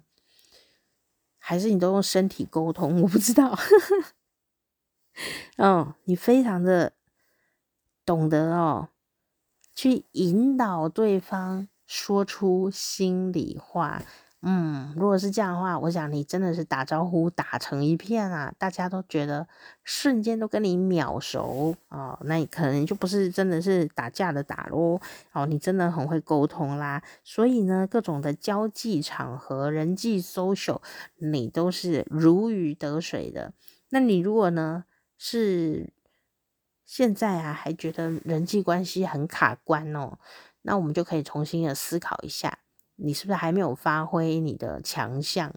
[1.45, 3.01] 还是你都用身体沟通？
[3.01, 3.53] 我不知道。
[5.57, 6.93] 嗯，你非常的
[8.05, 8.87] 懂得哦，
[9.75, 14.01] 去引导对方说出心里话。
[14.45, 19.47] 嗯，如果是这样的话，我想你真的是打招呼打成一片啊，大家都觉得
[19.85, 24.99] 瞬间都跟你秒熟哦，那你可能就不是真的是打架的打咯
[25.31, 30.81] 哦，你真的很会沟通啦，所以呢，各种的交际场合、人际 social，
[31.15, 33.53] 你都是如鱼得水的。
[33.91, 34.83] 那你如果呢
[35.17, 35.93] 是
[36.85, 40.19] 现在啊还觉得人际关系很卡关哦，
[40.63, 42.59] 那我们就可以重新的思考一下。
[43.03, 45.53] 你是不是还没有发挥你的强项？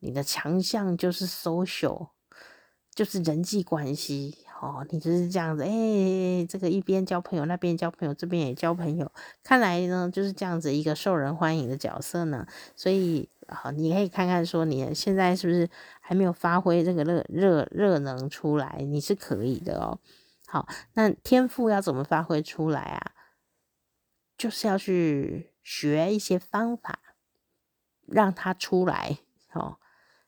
[0.00, 2.08] 你的强项就是 social，
[2.92, 4.84] 就是人际关系哦。
[4.90, 9.12] 你就是这样子，哎、这个一边交朋友，那边交朋友，这边也交朋友。
[9.44, 12.44] 看来呢，就是这样子一个受人欢迎的角色呢。
[12.74, 15.68] 所以啊，你可以看看说，你现在是不是
[16.00, 18.78] 还没有发挥这个热热热能出来？
[18.88, 20.00] 你是可以的哦。
[20.48, 23.12] 好，那天赋要怎么发挥出来啊？
[24.36, 25.49] 就是要去。
[25.72, 26.98] 学一些方法，
[28.04, 29.18] 让他出来
[29.52, 29.78] 哦。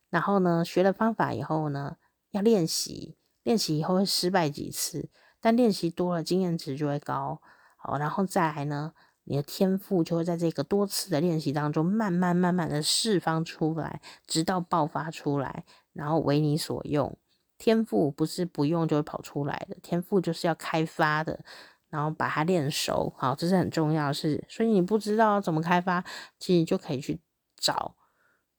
[0.09, 1.97] 然后呢，学了方法以后呢，
[2.31, 7.43] 要练习，练习以后会失败几次，但练习多了，经验值就会高。
[7.77, 17.19] 好，然后再来呢，你的天赋就会在这个多次的练习当中，慢慢慢慢的释放出来，直到爆发出来，然后为你所用。
[17.59, 21.45] 天赋不是不用就会跑出来的，天赋就是要开发的。
[21.93, 24.43] 然后把它练熟，好，这是很重要的事。
[24.49, 26.03] 所以你不知道怎么开发，
[26.39, 27.21] 其实你就可以去
[27.57, 27.95] 找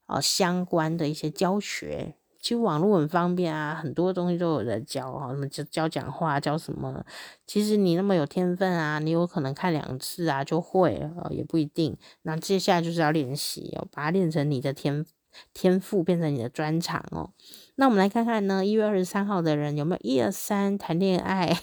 [0.05, 2.15] 啊相关的一些教学。
[2.39, 7.05] 其实网络很方便啊，很多东西都有人教啊，什么教教讲话，教什么。
[7.47, 11.97] 其实你那么有天分啊，你有可能看两次啊就会了，也不一定。
[12.23, 15.05] 那接下来就是要练习哦，把它练成你的天
[15.53, 17.31] 天赋，变成你的专长哦。
[17.75, 21.57] 那我们来看看呢，一月二十三号的人有没有一二三谈恋爱？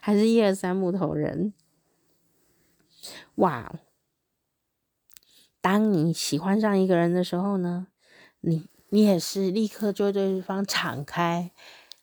[0.00, 1.52] 还是一二三木头人，
[3.36, 3.74] 哇！
[5.60, 7.86] 当你喜欢上一个人的时候呢，
[8.40, 11.52] 你你也是立刻就对对方敞开。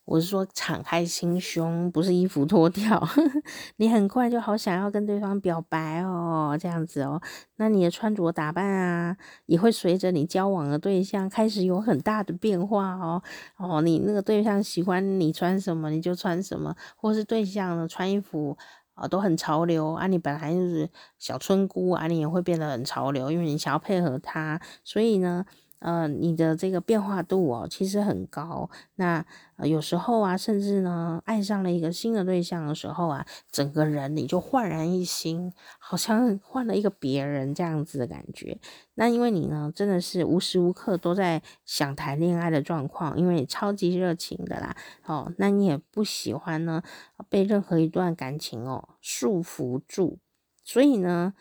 [0.10, 3.08] 我是说敞开心胸，不是衣服脱掉。
[3.78, 7.22] 你很快就好想要跟对方表白哦，这样子哦。
[7.58, 13.22] 那你的穿着打扮啊，也会随着你交往的对象开始有很大的变化哦。
[13.58, 18.58] 哦，你那个对象喜欢你穿什么，你就穿什么，或是对象呢穿衣服
[18.96, 20.90] 啊都很潮流啊，你本来就是
[21.20, 25.46] 小村姑啊，你也会变得很潮流，因为你想要配合他，所以呢。
[25.80, 28.70] 呃，你的这个变化度哦，其实很高。
[28.96, 29.26] 那，
[29.64, 38.60] 有时候啊，甚至呢，爱上了一个新的对象的时候啊，整个人你就焕然一新，好像换了一个别人这样子的感觉。
[38.96, 44.76] 那因为你呢，真的是无时无刻都在想谈恋爱的状况，因为你超级热情的啦。
[45.06, 46.84] 哦，那你也不喜欢呢
[47.30, 50.18] 被任何一段感情哦束缚住，
[50.66, 51.34] 所以呢，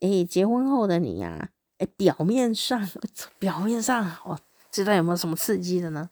[0.00, 1.50] 诶，结婚后的你呀。
[1.80, 2.86] 哎，表面上，
[3.40, 4.38] 表面上，我
[4.70, 6.10] 知道有没有什么刺激的呢？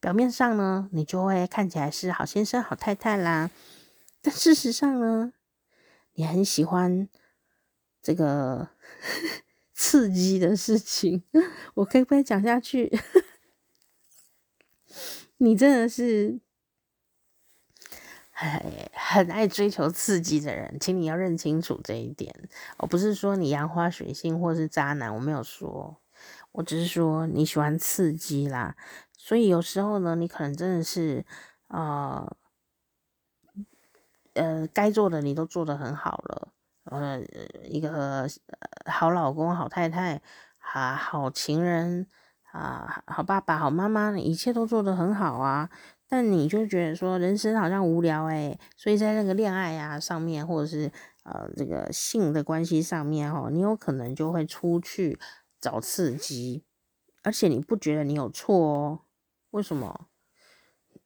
[0.00, 3.50] 表面上呢，你就会看起来是好先生、好太太啦。
[4.20, 5.32] 但事实上呢，
[6.12, 7.08] 你很喜欢
[8.02, 8.68] 这个
[9.72, 11.22] 刺激的事情。
[11.74, 12.92] 我可以不可以讲下去？
[15.38, 16.38] 你真的是。
[18.40, 18.62] 很
[18.92, 22.32] 很爱追求刺激的人，请你要认清楚这一点。
[22.76, 26.00] 我不是说你杨花水性或是渣男，我没有说，
[26.52, 28.76] 我只是说你喜欢刺激啦。
[29.16, 31.26] 所以有时候呢，你可能真的是，
[31.66, 32.36] 呃，
[34.34, 36.48] 呃，该做的你都做得很好了，
[36.84, 37.20] 呃，
[37.64, 38.28] 一个
[38.86, 40.22] 好老公、好太太、
[40.58, 42.06] 啊，好情人
[42.52, 45.68] 啊，好爸爸、好妈妈，一切都做得很好啊。
[46.08, 50.90] 但你就觉得说人生好像无聊诶，所以在那个恋爱啊上面，或者是
[51.24, 55.18] 呃这个性的关系上面哈，你有可能就会出去
[55.60, 56.64] 找刺激，
[57.22, 59.00] 而且你不觉得你有错哦？
[59.50, 60.06] 为什么？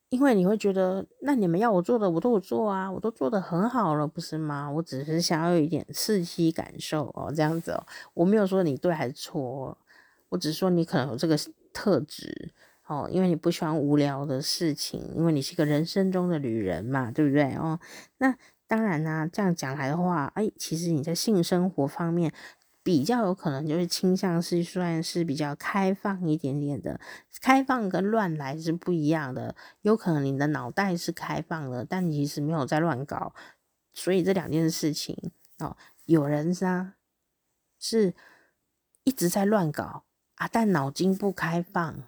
[0.09, 4.70] 因为你会觉得，那你们要我做的我都有做啊，我都做得很好了，不是吗？
[4.70, 9.78] 我只是想要有一点刺激感受哦，这样子哦，我没有说你对还是错，
[10.28, 11.36] 我只是说你可能有这个
[11.72, 12.53] 特质。
[12.93, 17.55] 哦，因为你不喜欢无聊的事情，因为你是一个人生中的旅人嘛，对不对？
[17.55, 17.80] 哦，
[18.18, 18.36] 那
[18.66, 22.32] 当然呢、这样讲来的话，哎，其实你在性生活方面
[22.82, 27.01] 比较有可能就是倾向是算是比较开放一点点的，
[27.40, 29.55] 开放跟乱来是不一样的。
[29.80, 33.34] 有可能你的脑袋是开放的，但你其实没有在乱搞，
[33.93, 35.16] 所以这两件事情
[35.59, 36.95] 哦，有人呢
[37.78, 38.14] 是
[39.05, 40.05] 一直在乱搞
[40.36, 42.03] 啊，但脑筋不开放。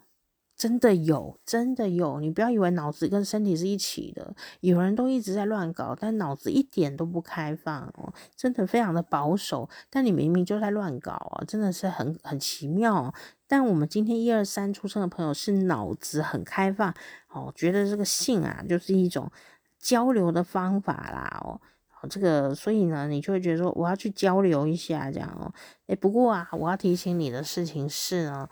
[0.64, 4.34] 真的有，真的有，你不要以为脑子跟身体是一起的。
[4.60, 9.68] 有人都一直在乱搞，但脑子一点都不开放哦，真的非常的保守。
[9.90, 13.12] 但你明明就在乱搞啊，真的是很很奇妙。
[13.46, 16.94] 但我们今天一二三出生的朋友是脑子很开放
[17.28, 19.30] 哦，觉得这个性啊就是一种
[19.78, 21.60] 交流的方法啦哦，
[22.08, 25.52] 这个所以呢，你就会觉得说我要去交流一下这样哦。
[25.88, 28.48] 诶，不过啊，我要提醒你的事情是呢，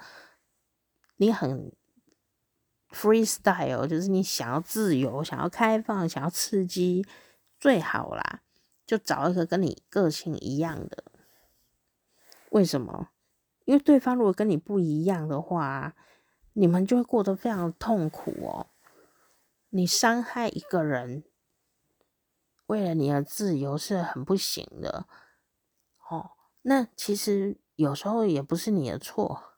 [1.17, 1.73] 你很。
[2.93, 7.07] Freestyle 就是你想要自由、想要开放、想要刺激，
[7.59, 8.43] 最好啦，
[8.87, 11.05] 就找一个跟你个性一样的。
[12.51, 13.09] 为什么？
[13.65, 15.95] 因为对方如果跟你不一样的话，
[16.53, 18.67] 你们就会过得非常痛苦哦。
[19.71, 21.25] 你伤害一个人，
[22.67, 25.07] 为了你的自由是很不行的。
[26.11, 26.33] 哦，
[26.63, 29.55] 那其实有时候也不是你的错，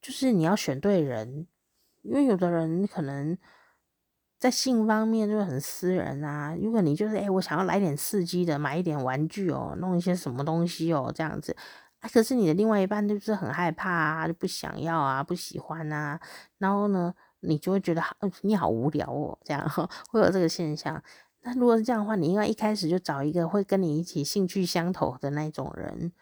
[0.00, 1.48] 就是你要选对人。
[2.04, 3.36] 因为有的人可能
[4.38, 11.56] 在性方面就很私人啊，如果你就是哎、我想要来点刺激的，买一点玩具哦，弄一些什么东西哦，这样子，
[12.00, 16.20] 啊，可是你的另外一半就是很害怕啊，就不想要啊，不喜欢啊，
[16.58, 18.02] 然后呢，你就会觉得
[18.42, 19.68] 你好无聊哦，这样
[20.10, 21.02] 会有这个现象。
[21.40, 26.12] 那如果是这样的话，你应该一开始就找一个会跟你一起兴趣相投的那种人。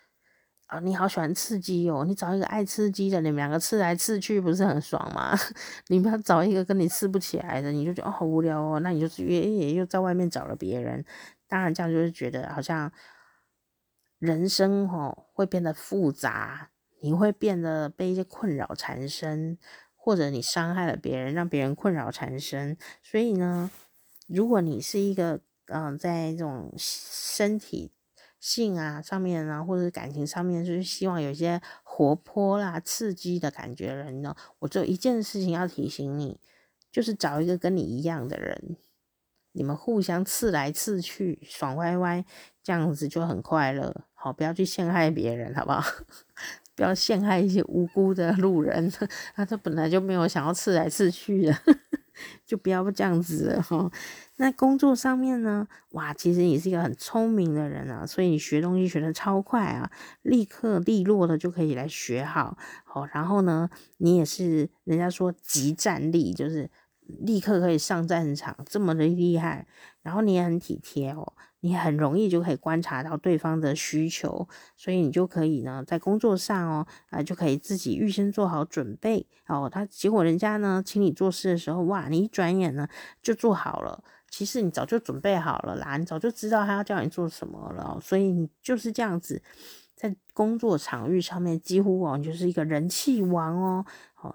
[0.72, 2.02] 啊，你好喜欢刺激哦！
[2.06, 5.36] 你找一个爱刺激的，你们两个刺来刺去，不是很爽吗？
[5.88, 11.04] 你不要找一个跟你刺不起来的，你就觉得哦好无聊哦，那你就是约也又在外面找了别人。
[11.46, 12.90] 当然这样就是觉得好像
[14.18, 16.70] 人生哦会变得复杂，
[17.02, 19.58] 你会变得被一些困扰缠身，
[19.94, 22.78] 或者你伤害了别人，让别人困扰缠身。
[23.02, 23.70] 所以呢，
[24.26, 27.92] 如果你是一个嗯、在这种身体。
[28.42, 34.34] 性啊，上面啊，或者是感情上面，就是希望有一些活泼啦、刺激的感觉的人呢。
[34.58, 36.40] 我只有一件事情要提醒你，
[36.90, 38.76] 就是找一个跟你一样的人，
[39.52, 42.24] 你们互相刺来刺去，爽歪歪，
[42.64, 44.04] 这样子就很快乐。
[44.12, 45.80] 好，不要去陷害别人，好不好？
[46.74, 48.92] 不要陷害一些无辜的路人，
[49.36, 51.56] 他这本来就没有想要刺来刺去的。
[52.44, 53.90] 就不要这样子了哈。
[54.36, 59.90] 那工作上面呢，哇，其实你是一个很聪明的人啊，所以你学东西学得超快啊，
[60.22, 62.56] 立刻利落的就可以来学好。
[62.84, 66.70] 好，然后呢，你也是人家说即战力，就是
[67.06, 69.66] 立刻可以上战场，这么的厉害。
[70.02, 71.32] 然后你也很体贴哦。
[71.64, 79.70] 你很容易就可以观察到对方的需求，所以你就可以呢，在工作上哦，啊，就可以自己预先做好准备哦。
[79.72, 82.88] 他结果人家呢，请你做事的时候，哇，你一转眼呢
[83.22, 84.02] 就做好了。
[84.28, 89.40] 其实你早就准备好了啦，你早就知道他要叫你做什么了，所以你就是这样子，
[89.94, 93.86] 在工作场域上面几乎哦，你就是一个人气王哦。
[94.20, 94.34] 哦，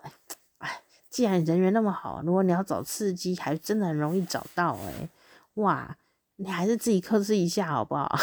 [0.60, 5.10] 哎，既然人缘那么好，如果你要找刺激，还真的很容易找到诶。
[5.56, 5.98] 哇。
[6.38, 8.16] 你还是自己克制一下好不好？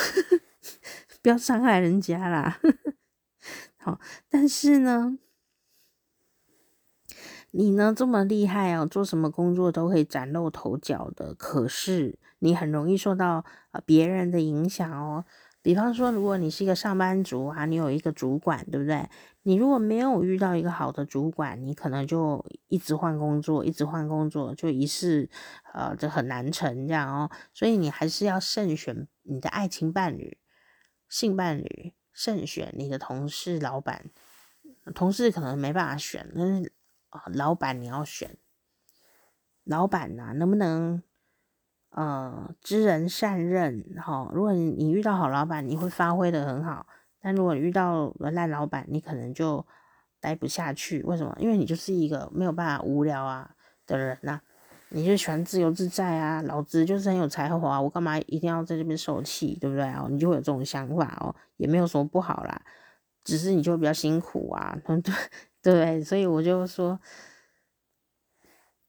[1.23, 2.61] 不要伤害人家啦。
[3.77, 4.01] 好，
[4.31, 5.19] 但是呢，
[7.51, 11.35] 你呢这么厉害哦，做什么工作都可以崭露头角的。
[11.35, 15.25] 可是你很容易受到呃别人的影响哦。
[15.65, 19.09] 比方说，如果你是一个上班族啊，你有一个主管，对不对？
[19.45, 25.31] 你如果没有遇到一个好的主管，你可能就一直换工作，一直换工作，就一事
[25.73, 27.31] 呃就很难成这样哦。
[27.55, 30.37] 所以你还是要慎选你的爱情伴侣、
[31.09, 34.11] 性伴侣，慎选你的同事、老板。
[34.95, 36.75] 同事可能没办法选，但是
[37.09, 38.37] 啊，老板你要选。
[39.65, 41.03] 老板呐、能不能？
[41.95, 46.84] 呃，知人善任，哈，如果你遇到好老板，你会发挥得很好；
[47.20, 49.64] 但如果遇到了烂老板，你可能就
[50.20, 51.03] 待不下去。
[51.05, 51.36] 为什么？
[51.38, 53.55] 因为你就是一个没有办法无聊啊
[53.86, 54.40] 的人呐、
[54.88, 60.09] 你就喜欢自由自在啊，老子就是很有才华，我干嘛一定要在这边受气，对不对哦？
[60.11, 62.61] 你就会有这种想法哦，也没有什么不好啦，
[63.22, 64.76] 只是你就比较辛苦啊，
[65.62, 66.99] 对对，所以我就说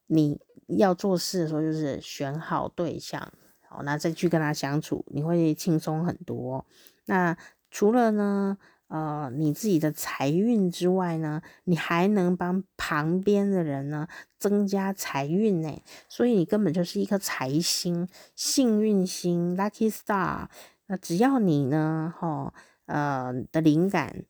[0.08, 0.40] 你。
[0.68, 3.32] 要做事的时候，就是选好对象，
[3.70, 6.66] 好，那再去跟他相处，你会轻松很多。
[7.06, 7.38] 那
[7.70, 14.08] 除了呢，呃，你自己的财运之外呢，你还能帮旁边的人呢
[14.40, 15.80] 增加财运呢，
[16.10, 20.48] 所以你根本就是一颗财星、幸运星 （lucky star）。
[20.88, 22.52] 那只要你呢，哈，
[22.88, 24.26] 呃的灵感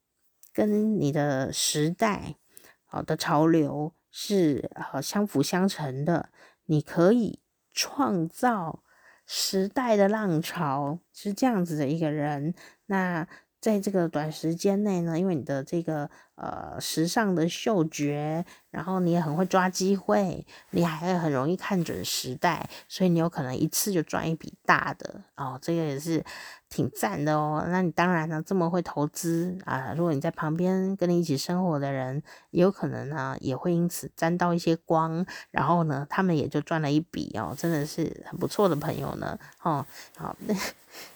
[0.52, 2.36] 跟你的时代
[2.84, 3.94] 好的潮流。
[4.18, 6.30] 是呃相辅相成的，
[6.68, 7.42] 你可以
[7.74, 8.82] 创造
[9.28, 12.54] 时代的浪潮，是这样子的一个人。
[12.86, 13.28] 那
[13.66, 26.24] 在这个短时间内呢，因为你的这个呃时尚的嗅觉，然后你也很会抓机会，你还会很容易看准时代，所以你有可能一次就赚一笔大的哦，这个也是。
[26.68, 39.86] 挺赞的哦，那你当然呢，这么会投资啊，如果你在旁边跟你一起生活的人，有可能呢也会因此沾到一些光，然后呢，他们也就赚了一笔哦，真的是很不错的朋友呢，哦，
[40.18, 40.54] 好，那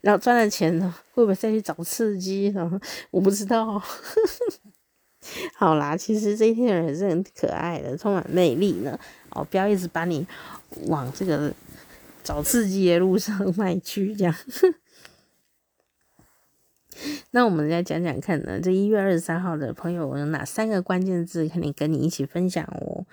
[0.00, 2.80] 然后赚了钱呢，会不会再去找刺激呢？
[3.10, 3.82] 我不知道。
[5.56, 8.98] 好啦，其实这一天的人是很可爱的，充满魅力呢，
[9.30, 10.26] 哦，不要一直把你
[10.86, 11.52] 往这个。
[12.24, 14.34] 找刺激的路上 迈去，这样。
[17.30, 23.06] 那我们来讲讲看呢，这一月二十三号的朋友有哪三个关键字，肯定跟你一起分享哦。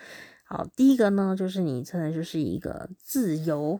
[0.43, 3.79] 好，第一个呢，就是你真的就是一个自由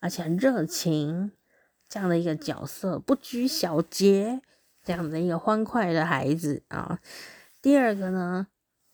[0.00, 1.30] 而且很热情
[1.88, 4.40] 这样的一个角色，不拘小节
[4.82, 6.98] 这样的一个欢快的孩子啊。
[7.60, 8.48] 第二个呢，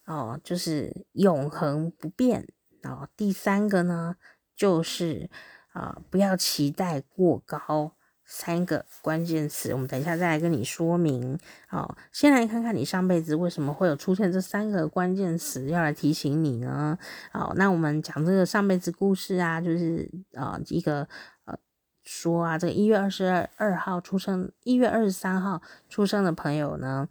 [0.06, 2.48] 哦，就是永恒不变。
[2.82, 4.16] 哦，第三个呢？
[4.56, 5.30] 就是
[5.72, 7.96] 啊、不要期待过高。
[8.24, 11.38] 三个关键词，我们等一下再来跟你说明。
[11.68, 16.96] 好，先来看看你上辈子为什么会有出现这三个关键词，要来提醒你呢？
[17.30, 21.06] 好，那我们讲这个上辈子故事啊，就是啊、呃，一个
[21.44, 21.54] 呃
[22.02, 27.08] 说啊，这个一月二十二号出生，一月二十三号出生的朋友呢。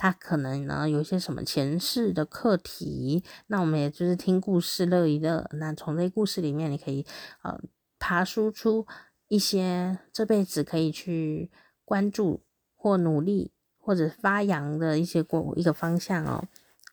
[0.00, 5.50] 他可能呢有一些什么前世的课题，那我们也就是听故事乐一乐。
[5.54, 7.04] 那从这故事里面，你可以
[7.42, 7.58] 呃
[7.98, 8.86] 爬输出
[9.26, 11.50] 一些这辈子可以去
[11.84, 12.44] 关注
[12.76, 16.44] 或努力或者发扬的一些过一个方向哦。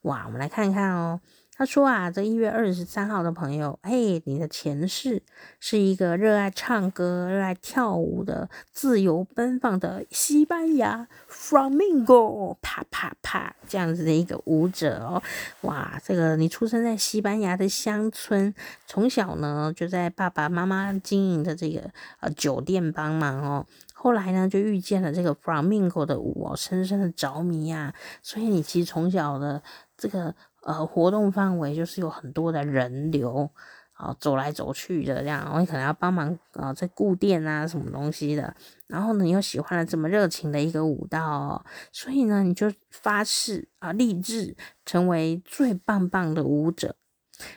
[0.02, 1.22] 哇，我们来看一看哦。
[1.58, 5.24] 他说啊，这一月二十三号的朋友，嘿，你的前世
[5.58, 15.24] 是一个热爱唱歌、热爱跳舞的自由奔放的西班牙 Flamenco 啪啪啪这样子的一个舞者哦。
[15.62, 18.53] 哇，这个你出生在西班牙的乡村，
[18.86, 21.89] 从小呢就在爸爸妈妈经营的这个
[22.20, 23.66] 呃酒店帮忙哦。
[23.93, 27.93] 后来呢就遇见了这个 Flamenco 的舞哦，深深的着迷啊。
[28.22, 29.64] 所以你其实从小的
[29.95, 30.36] 这个。
[30.66, 33.49] 呃活动范围就是有很多的人流。
[33.97, 38.53] 啊，走来走去的这样，我可能要帮忙啊，在顾店啊，什么东西的。
[38.88, 46.97] 然后呢，你又喜欢了这么热情的一个舞蹈哦，所以呢，你就发誓啊，立志成为最棒棒的舞者。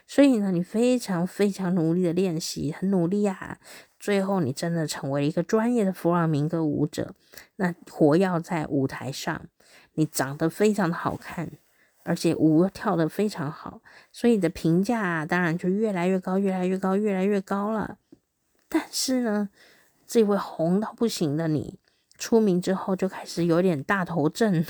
[0.06, 3.59] 所以呢，你非常非常努力的练习，很努力啊。
[3.98, 7.16] 最后，你真的成为一个专业的弗朗明哥舞者，
[7.56, 9.46] 那活跃在舞台上，
[9.94, 11.50] 你长得非常的好看。
[12.09, 17.98] 而且舞跳得非常好，所以你的评价啊，当然就越来越高，越来越高，越来越高了。
[18.66, 19.50] 但是呢，
[20.06, 21.78] 这位红到不行的你，
[22.16, 24.64] 出名之后就开始有点大头症。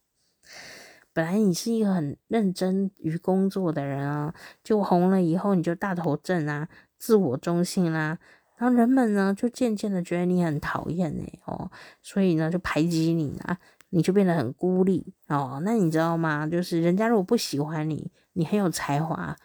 [1.14, 8.18] 本来你是一个很认真于工作的人啊，就红了以后你就大头症啊，自我中心啦，
[8.58, 11.70] 然后人们呢就渐渐的觉得你很讨厌哎哦，
[12.02, 13.58] 所以呢就排挤你啊。
[13.90, 16.46] 你就变得很孤立哦，那你知道吗？
[16.46, 19.36] 就是人家如果不喜欢你，你很有才华，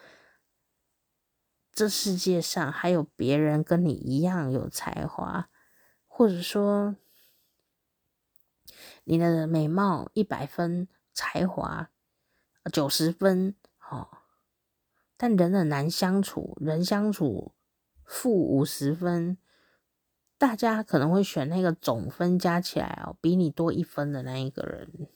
[1.73, 5.49] 这世界上还有别人跟你一样有才华，
[6.07, 6.95] 或者说
[9.03, 11.89] 你的美貌一百分，才华
[12.71, 13.55] 九十分，
[13.89, 14.07] 哦，
[15.17, 17.53] 但人很难相处，人相处
[18.03, 19.37] 负五十分。
[20.37, 25.07] 大家可能会选那个总分加起来哦，比你多一分的那一个人，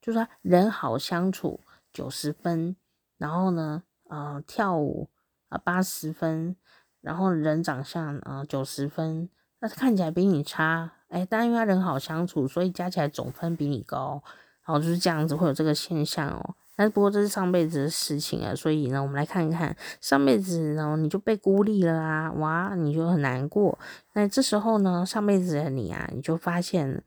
[0.00, 1.60] 就说人好相处
[1.92, 2.76] 九十分，
[3.16, 5.08] 然后呢，呃，跳舞
[5.48, 6.56] 啊八十分，
[7.00, 14.22] 然后人长相啊九十分，但是看起来比你差，哎，但因为他人好相处，所以加起来总分比你高，
[14.64, 16.54] 然后就是这样子会有这个现象哦。
[16.76, 23.78] 但是不过这是上辈子的事情啊，所以呢，我们来看一看上辈子呢，你就被孤立了啊，哇，你就很难过。
[24.14, 27.04] 那这时候呢，上辈子的你啊，你就发现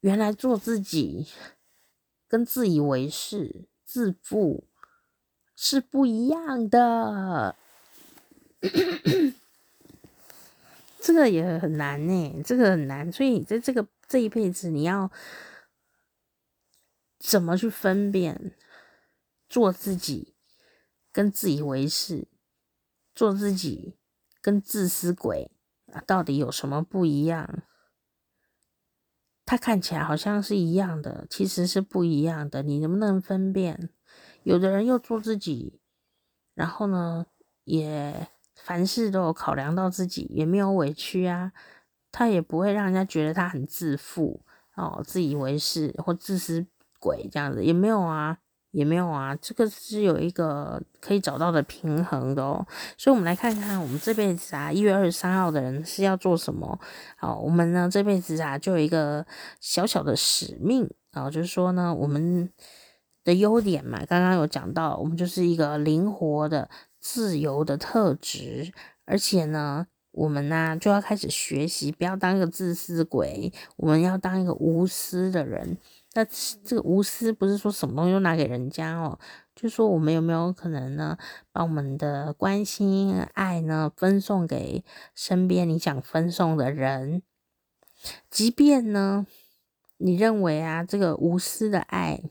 [0.00, 1.28] 原来做自己
[2.26, 4.64] 跟自以为是、自负
[5.54, 7.54] 是不一样的。
[11.00, 13.12] 这个也很难呢，这个很难。
[13.12, 15.08] 所以在这个这一辈子，你要。
[17.20, 18.56] 怎么去分辨
[19.46, 20.34] 做自己
[21.12, 22.26] 跟自以为是，
[23.14, 23.98] 做自己
[24.40, 25.50] 跟自私鬼
[25.92, 27.62] 啊，到底有什么不一样？
[29.44, 32.62] 它看起来好像是一样的，其实是不一样的。
[32.62, 33.90] 你能不能分辨？
[34.42, 35.78] 有的人又做自己，
[36.54, 37.26] 然后呢，
[37.64, 41.52] 也凡事都有考量到自己，也没有委屈啊，
[42.10, 44.42] 他也不会让人家觉得他很自负
[44.76, 46.66] 哦，自以为是或自私。
[47.00, 48.38] 鬼这样子也没有啊，
[48.70, 52.64] 也没有啊，这个是有一个可以找到的平衡的哦。
[52.96, 56.78] 所以，我们来看看我们这辈子啊，一月二十三号的人是要做什么？
[57.16, 59.26] 好，我们呢这辈子啊，就有一个
[59.58, 62.48] 小小的使命啊，就是说呢，我们
[63.24, 66.70] 的优点嘛，刚刚有讲到，我们就是一个灵活的、
[67.00, 68.72] 自由的特质，
[69.04, 75.76] 而且呢，我们呢就要开始学习，不要当一个自私鬼，我们要当一个无私的人。
[76.12, 76.24] 那
[76.64, 79.18] 这个无私不是说什么东西都拿给人家哦，
[79.54, 81.16] 就说我们有没有可能呢，
[81.52, 84.84] 把我们的关心、爱呢分送给
[85.14, 87.22] 身边你想分送的人，
[88.28, 89.26] 即便呢，
[89.98, 92.22] 你认为啊，这个无私的爱，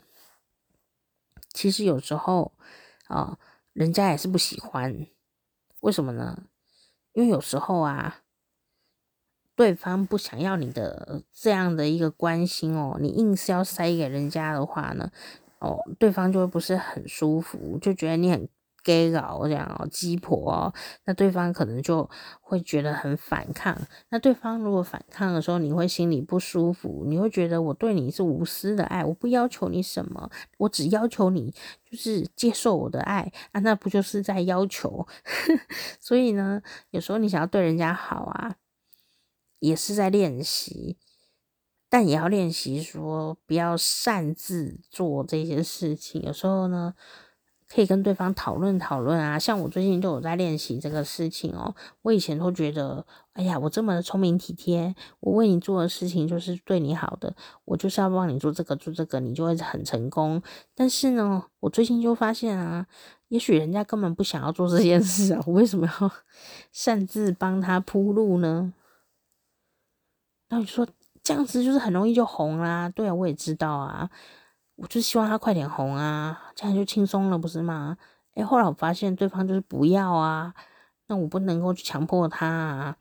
[1.53, 2.53] 其实有时候
[3.07, 3.39] 啊，
[3.71, 5.07] 人家也是不喜欢，
[5.79, 6.43] 为什么呢？
[7.13, 8.23] 因为有时候啊。
[9.59, 15.11] 对方不想要你的这样的一个关心哦，你硬是要塞给人家的话呢，
[15.59, 18.47] 哦，对方就会不是很舒服，就觉得你很
[18.85, 23.77] gay 佬这样哦，鸡婆哦，那对方可能就会觉得很反抗。
[24.07, 30.29] 那对方如果反抗的时候，你会心里不舒服，你会觉得我对你是无私的爱，我不要求你什么，
[30.59, 31.53] 我只要求你
[31.91, 35.05] 就是接受我的爱啊，那不就是在要求？
[35.99, 38.55] 所以呢，有时候你想要对人家好啊。
[39.59, 40.97] 也是在练习，
[41.89, 46.21] 但也要练习说不要擅自做这些事情。
[46.21, 46.93] 有时候呢，
[47.67, 49.37] 可以跟对方讨论讨论啊。
[49.37, 51.75] 像我最近就有在练习这个事情哦。
[52.03, 57.35] 我以前都觉得，哎呀，我这么聪明体贴，我为你做的事情就是对你好的，
[57.65, 60.41] 我就是要帮你做这个做这个，你就会很成功。
[60.73, 62.87] 但是呢，我最近就发现啊，
[63.27, 66.11] 也许人家根本不想要做这件事啊，我为什么要
[66.71, 68.73] 擅自帮他铺路呢？
[70.49, 70.85] 然后你说
[71.23, 74.09] 这样子就是很容易就红啦，对啊，我也知道啊，
[74.75, 77.97] 我就希望他快点红啊，这样就轻松了，不是吗？
[78.35, 80.53] 诶，后来我发现对方就是不要啊，
[81.07, 82.97] 那我不能够去强迫他啊，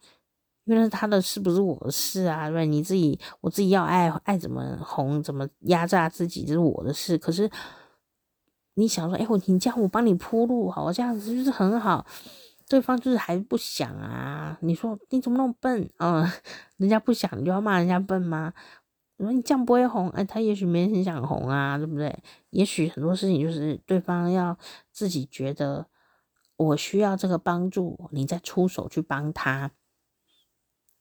[0.64, 7.16] 因为他的事，不是我的事啊，对，你自己，我自己要爱爱怎么红，怎么压榨自己，这是我的事。
[7.16, 7.50] 可是
[8.74, 12.04] 你想说，哎、我你这样我帮你铺路，好，这样子就是很好。
[12.68, 15.90] 对方就是还不想啊，你说你怎么那么笨？
[15.98, 16.30] 嗯，
[16.76, 18.52] 人家不想，你就要骂人家笨吗？
[19.16, 22.22] 我说你这样不会红，哎，他也许没很想红啊，对不对？
[22.50, 24.56] 也许很多事情就是对方要
[24.92, 25.88] 自己觉得
[26.56, 29.72] 我需要这个帮助，你再出手去帮他。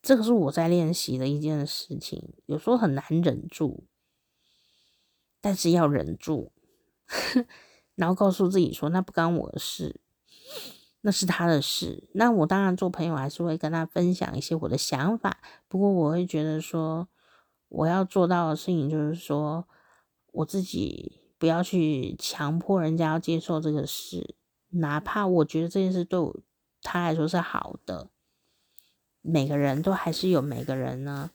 [0.00, 3.86] 这个是我在练习的一件事情，有时候很难忍住，
[5.40, 6.52] 但是要忍住，
[7.94, 10.00] 然后告诉自己说那不干我的事。
[11.08, 15.38] 那是他的事，那我当然做朋友还是会跟他分享一些我的想法。
[15.66, 17.08] 不过我会觉得说，
[17.70, 19.66] 我要做到的事情就是说，
[20.32, 24.34] 我自己不要去强迫人家要接受这个事，
[24.68, 26.40] 哪怕我觉得这件事对我
[26.82, 28.10] 他来说是好的。
[29.22, 31.30] 每个人都还是有每个人呢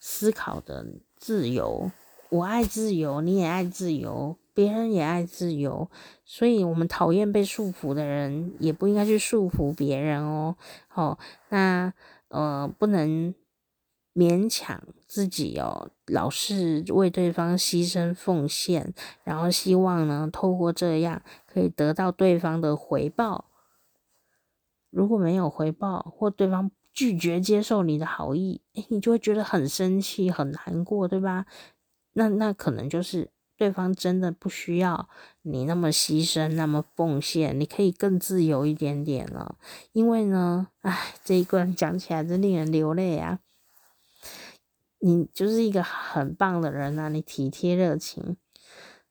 [0.00, 0.86] 思考的
[1.18, 1.92] 自由，
[2.30, 4.38] 我爱自由，你也爱自由。
[4.54, 5.90] 别人也爱自由，
[6.24, 10.56] 所以我们讨厌被束缚的人，也不应该去束缚别人哦。
[10.86, 11.92] 好，那
[12.28, 13.34] 呃，不能
[14.14, 18.94] 勉强自己哦，老是为对方牺牲奉献，
[19.24, 23.46] 然后希望呢，透过这样可以得到对方的回报。
[24.90, 31.46] 如果没有回报，或对方拒绝接受你的好意，诶，你就会觉得很生气、很难过，对吧？
[32.12, 33.33] 那那可能就是。
[33.64, 35.08] 对方真的不需要
[35.40, 39.56] 你那么牺牲，那么奉献，你可以更自由一点点了。
[39.92, 43.38] 因为呢，哎，这一段讲起来真令人流泪啊！
[44.98, 48.36] 你就是一个很棒的人啊，你体贴热情，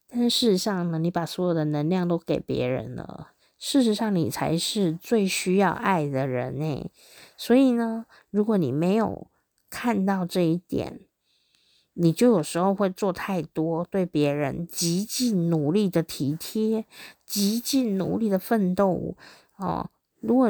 [0.08, 3.30] 但是事实上呢，你把所有的能量都给别人了。
[3.58, 6.92] 事实上，你才是最需要爱的人呢。
[7.36, 9.32] 所以呢，如果你没有
[9.72, 11.00] 看到这一点，
[11.94, 16.86] 你就有时候会做太多，对别人极尽努力的体贴，
[17.26, 19.16] 极尽努力的奋斗
[19.58, 19.90] 哦。
[20.20, 20.50] 如果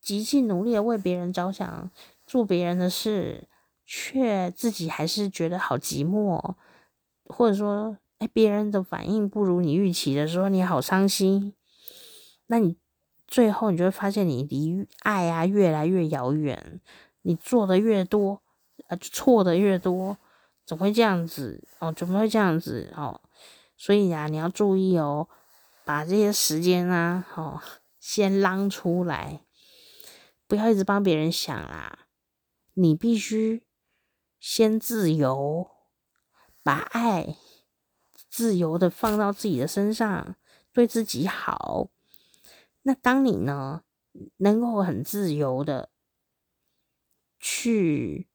[0.00, 1.90] 极尽努力的为别人着想，
[2.26, 3.48] 做别人的事，
[3.84, 6.54] 却自己还是觉得好寂寞，
[7.24, 11.52] 或者说，哎，别人的反应不如你预期的时候，你好伤心。
[12.46, 12.76] 那你
[13.26, 16.80] 最后你就会发现，你离爱啊越来越遥远。
[17.22, 18.40] 你做的越多，
[18.86, 20.16] 啊，错的越多。
[20.66, 21.92] 怎么会这样子哦？
[21.92, 23.20] 怎么会这样子哦？
[23.76, 25.28] 所以呀、啊，你要注意哦，
[25.84, 27.62] 把这些时间啊，哦，
[28.00, 29.44] 先浪出来，
[30.48, 32.06] 不要一直帮别人想啦。
[32.74, 33.62] 你必须
[34.40, 35.70] 先自由，
[36.62, 37.36] 把爱
[38.28, 40.34] 自由的放到自己的身上，
[40.72, 41.90] 对自己好。
[42.82, 43.82] 那当你呢，
[44.38, 45.90] 能够很自由的
[47.38, 48.28] 去。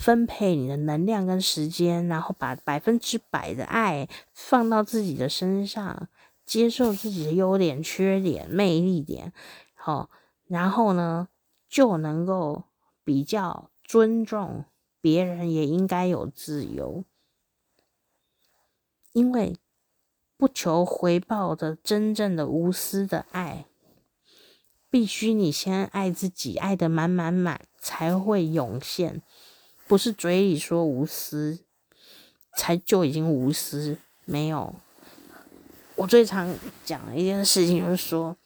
[0.00, 6.08] 分配你的能量跟时间，然后把百分之百的爱放到自己的身上，
[6.46, 9.34] 接受自己的优点、缺点、魅力点，
[9.74, 10.08] 好，
[10.46, 11.28] 然后呢，
[11.68, 12.64] 就能够
[13.04, 14.64] 比较尊重
[15.02, 17.04] 别人，也应该有自由，
[19.12, 19.54] 因为
[20.38, 23.66] 不求回报的真正的无私的爱，
[24.88, 29.20] 必须你先爱自己，爱的满满满，才会涌现。
[29.90, 31.64] 不是嘴里说无私，
[32.56, 33.98] 才就已经无私。
[34.24, 34.72] 没有，
[35.96, 38.36] 我最常讲的一件事情就是说，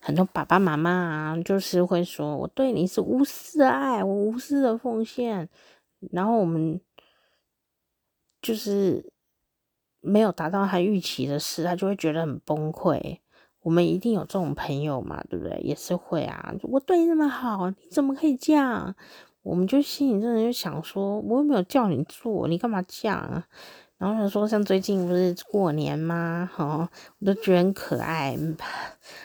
[0.00, 5.50] 很多爸爸妈妈啊，就是会说我对你是无私的爱，我无私的奉献，
[6.10, 6.80] 然后我们
[8.40, 9.12] 就是
[10.00, 13.18] 没有达到他预期的事，他就会觉得很崩溃。
[13.64, 15.58] 我们一定有这种朋友嘛，对不对？
[15.62, 18.94] 也是会啊，我对你那么好，你怎么可以这样？
[19.40, 23.46] 我们就心里真的就想说，我又没有叫你做，你干嘛这样啊？
[23.96, 26.50] 然后想说，像最近不是过年吗？
[26.58, 26.86] 哦，
[27.20, 28.36] 我都觉得很可爱。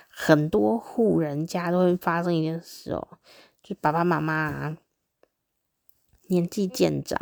[0.07, 3.07] 很多户人家都会发生一件事哦，
[3.61, 4.77] 就爸爸妈妈，
[6.27, 7.19] 年纪渐长，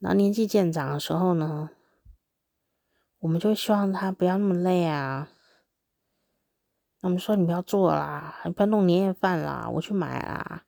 [0.00, 1.70] 然后年纪渐长的时候呢，
[3.20, 5.28] 我们就希望他不要那么累啊。
[7.06, 10.64] 我们说，你不要做啦，你不要弄年夜饭啦，我去买啦。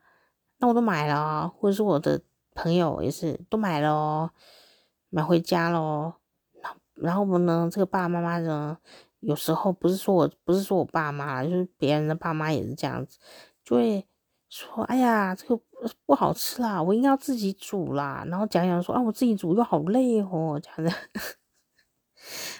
[0.59, 2.20] 那我都买了，或者是我的
[2.55, 4.30] 朋友也是都买了哦，
[5.11, 6.14] 买回家咯。
[6.95, 8.78] 然后我呢，这个爸爸妈妈呢，
[9.18, 13.18] 有时候不是说我不是说我爸妈，就是别人的爸妈也是这样子，
[13.64, 14.07] 就会
[14.49, 15.61] 说：“哎呀，这个
[16.07, 21.38] 不好吃啦，我应该要自己煮啦。”然后讲讲说：“啊，我自己煮又好累哦。”这样子。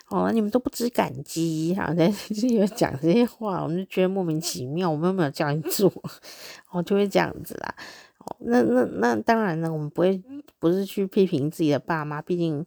[0.09, 4.91] 哦，你们都不知感激，好像就有讲这些话，我们就觉得莫名其妙。
[4.91, 5.93] 我们有没有叫你做？
[6.73, 7.75] 哦，就会这样子啦。
[8.19, 10.23] 哦，那那那当然呢，我们不会
[10.59, 12.65] 不是去批评自己的爸妈，毕竟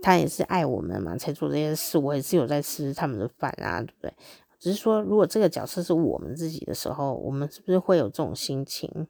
[0.00, 1.96] 他也是爱我们嘛，才做这些事。
[1.98, 4.12] 我也是有在吃他们的饭啊，对不对？
[4.58, 9.06] 只是说，如果这个角色是我们自己的时候，我们是不是会有这种心情？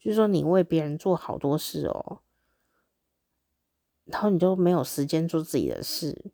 [0.00, 2.18] 就是说，你为别人做好多事哦，
[4.04, 6.30] 然后你就没有时间做自己的事，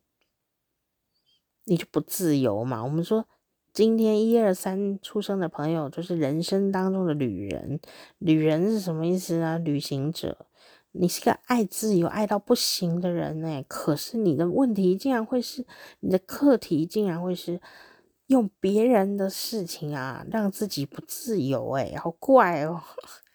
[1.65, 2.85] 你就不自由嘛。
[2.85, 3.27] 我们说，
[3.73, 7.81] 今天一二三出生的朋友，就是人生当中的旅人。
[8.19, 9.59] 旅人是什么意思呢？
[9.59, 10.47] 旅行者。
[10.93, 15.65] 你是个爱自由爱到不行的人哎，可是你的问题竟然会是，
[16.01, 17.61] 你的课题竟然会是
[18.27, 22.83] 用别人的事情啊，让自己不自由哎，好怪哦！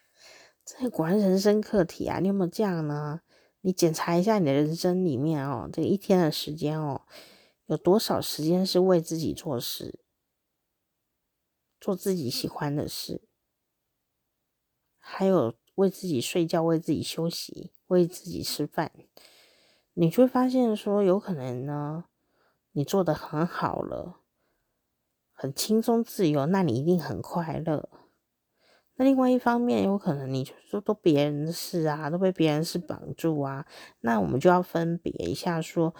[0.66, 3.22] 这果然人生课题啊，你有没有这样呢？
[3.66, 7.02] 你检查一下你的人生里面哦，这一天的时间哦，
[7.66, 10.00] 有多少时间是为自己做事，
[11.82, 13.28] 做自己喜欢的事，
[15.00, 15.56] 还有。
[15.76, 18.94] 为自己睡觉，为自己休息，为自己吃饭，
[19.96, 22.06] 你就会发现说，有可能呢，
[22.72, 24.22] 你做得很好了，
[25.34, 27.90] 很轻松自由，那你一定很快乐。
[28.98, 33.66] 那另外一方面，有可能你就说都别人的事啊，都被别人事绑住啊，
[34.02, 35.96] 那我们就要分别一下说，说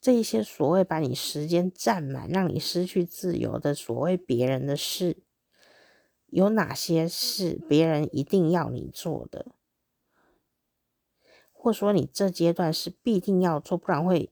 [0.00, 5.18] 这些所谓把你时间占满，让你失去自由的所谓别人的事。
[6.30, 9.46] 有哪些是别人一定要你做的，
[11.52, 14.30] 或者说你这阶段是必定要做，不然会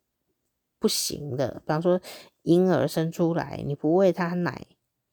[0.78, 1.62] 不行的。
[1.66, 2.00] 比方说
[2.42, 4.66] 婴儿生出来，你不喂他奶，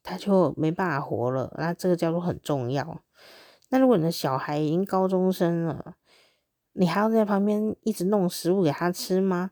[0.04, 3.02] 他就没办法活了，那这个叫做很重要。
[3.70, 5.96] 那如果你的小孩已经高中生了，
[6.74, 9.52] 你还要在旁边一直弄食物给他吃吗？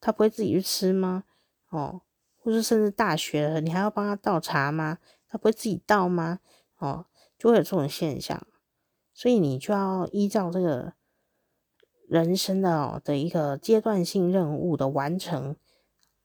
[0.00, 1.24] 他不会自己去吃吗？
[1.68, 2.00] 哦，
[2.38, 4.98] 或者甚至大学了，你还要帮他倒茶吗？
[5.28, 6.40] 他不会自己倒吗？
[6.78, 7.06] 哦，
[7.38, 8.44] 就会有这种现象，
[9.12, 10.94] 所以你就要依照这个
[12.08, 15.54] 人生的哦的一个阶段性任务的完成，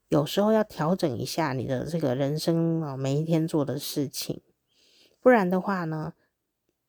[0.09, 4.41] 有时候要调整一下你的这个人生啊，每一天做的事情，
[5.19, 6.13] 不然的话呢，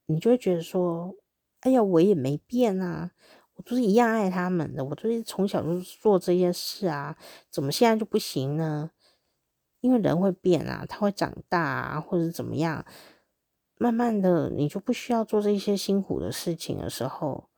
[0.07, 1.15] 你就会觉得说，
[1.61, 3.13] 哎呀，我也没变啊，
[3.55, 7.17] 我都是一样爱他们的，我都是从小就做这些事啊，
[7.51, 8.91] 怎么现在就不行呢？
[9.81, 12.85] 因为人会变啊，他会长大啊，或者怎么样。
[13.79, 17.51] 慢慢的，你就不需要做这些辛苦的事情的时候，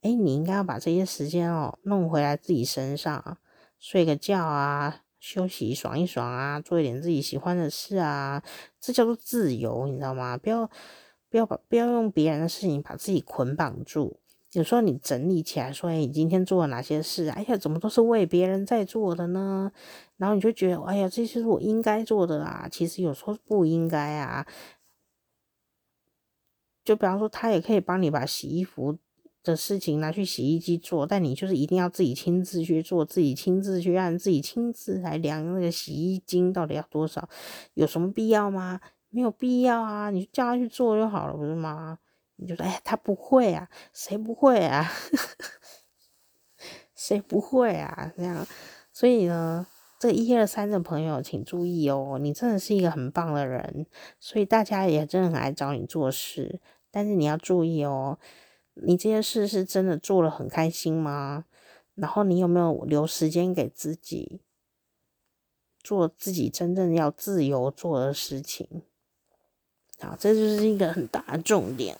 [0.00, 3.38] 哎，你应该要把这些时间哦弄回来自己身上，
[3.78, 8.42] 睡个觉啊，休息爽一爽啊，做一点自己喜欢的事啊，
[8.80, 10.36] 这叫做自由，你知道吗？
[10.36, 10.70] 不要
[11.28, 14.20] 不要把不要用别人的事情把自己捆绑住。
[14.52, 17.28] 有时候你整理起来说，哎，你今天做了哪些事？
[17.28, 19.70] 哎呀，怎么都是为别人在做的呢？
[20.16, 24.46] 然后你就觉得，哎呀，这些是我应该做的啊，其实有时候不应该啊。
[26.84, 28.96] 就比方说，他也可以帮你把洗衣服
[29.46, 37.28] 的事情拿去洗衣机做，但你就是一定要自己亲自去做，自己亲自去按，自己亲自来量那个洗衣精到底要多少，
[37.74, 38.80] 有什么必要吗？
[39.08, 41.98] 没有必要啊，你就叫他去做就好了，不是吗？
[42.34, 44.90] 你就说，哎，他不会啊，谁不会啊？
[46.94, 48.12] 谁不会啊？
[48.16, 48.46] 这样，
[48.92, 49.66] 所以呢，
[50.00, 53.86] 这一二三的朋友请注意哦，你真的是一个很棒的人，
[54.18, 56.60] 所以大家也真的很爱找你做事。
[56.90, 58.18] 但是你要注意哦，
[58.82, 61.46] 你这件事是真的做了很开心吗？
[61.94, 64.40] 然后你有没有留时间给自己
[65.82, 68.82] 做自己真正要自由做的事情？
[69.98, 71.98] 好，这就是一个很大的重点。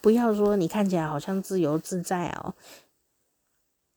[0.00, 2.54] 不要说你看起来好像自由自在哦，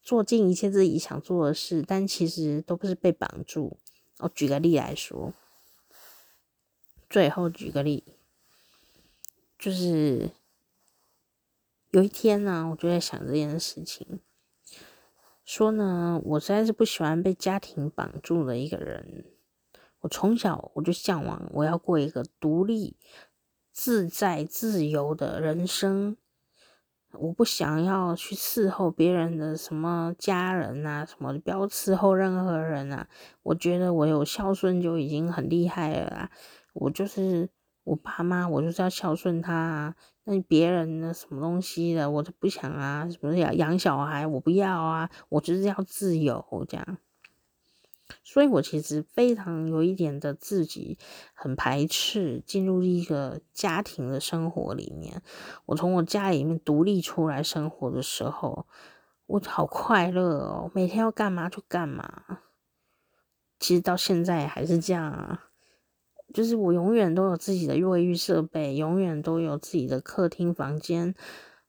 [0.01, 3.77] 做尽一切自己想做的事，但其实都不是被绑住。
[4.17, 5.31] 我举个例来说，
[7.07, 8.03] 最后举个例。
[9.59, 10.31] 就是
[11.91, 14.21] 有一天呢，我就在想这件事情，
[15.43, 19.25] 说呢，我实在是不喜欢被家庭绑住的一个人。
[19.99, 22.95] 我从小我就向往，我要过一个独立、
[23.73, 26.15] 自在、自由的人生。
[27.11, 33.09] 我不想要去伺候别人的什么家人啊，什么不要伺候任何人啊。
[33.43, 36.31] 我觉得我有孝顺就已经很厉害了啦。
[36.71, 37.49] 我就是。
[37.83, 39.95] 我爸妈，我就是要孝顺他啊。
[40.23, 43.09] 那别人的什么东西的，我都不想啊。
[43.09, 45.09] 什么要养小孩，我不要啊。
[45.29, 46.97] 我就是要自由这样。
[48.23, 50.99] 所以我其实非常有一点的自己
[51.33, 55.21] 很排斥进入一个家庭的生活里面。
[55.65, 58.67] 我从我家里面独立出来生活的时候，
[59.25, 62.39] 我好快乐哦，每天要干嘛就干嘛。
[63.59, 65.50] 其实到现在还是这样啊。
[66.33, 71.13] 就是我永远都有自己的卫浴设备，永远都有自己的客厅房间，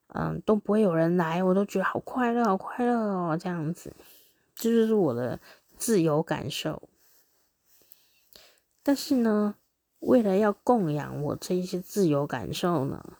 [0.07, 3.93] 嗯，都不会有人来，我都觉得好快乐，好快乐哦，这样子。
[4.55, 5.39] 这就是我的
[5.77, 6.89] 自由感受。
[8.83, 9.55] 但是呢，
[9.99, 13.17] 为了要供养我这一些自由感受呢，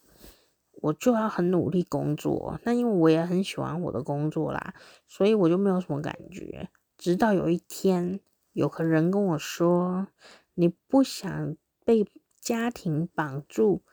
[0.81, 2.59] 我就要很努力工作。
[2.63, 4.73] 那因为我也很喜欢我的工作啦，
[5.07, 6.69] 所以我就没有什么感觉。
[6.97, 8.19] 直到有一天，
[8.51, 10.07] 有个人跟我说
[10.53, 12.05] ：“你不想被
[12.39, 13.83] 家庭绑住，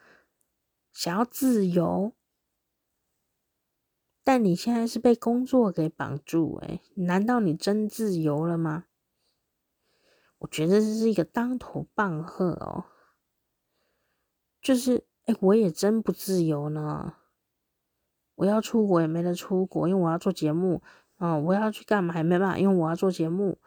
[0.92, 2.12] 想要自由，
[4.22, 8.86] 但你现在是被工作给绑住，诶，难道你真自由了吗？”
[10.40, 12.86] 我觉得这是一个当头棒喝哦，
[14.62, 17.16] 就是哎，我也真不自由呢。
[18.36, 20.82] 我要出国也没得出国，因为我要做节目
[21.16, 21.40] 啊、哦。
[21.40, 23.60] 我要去干嘛还没办法，因为我要做节目、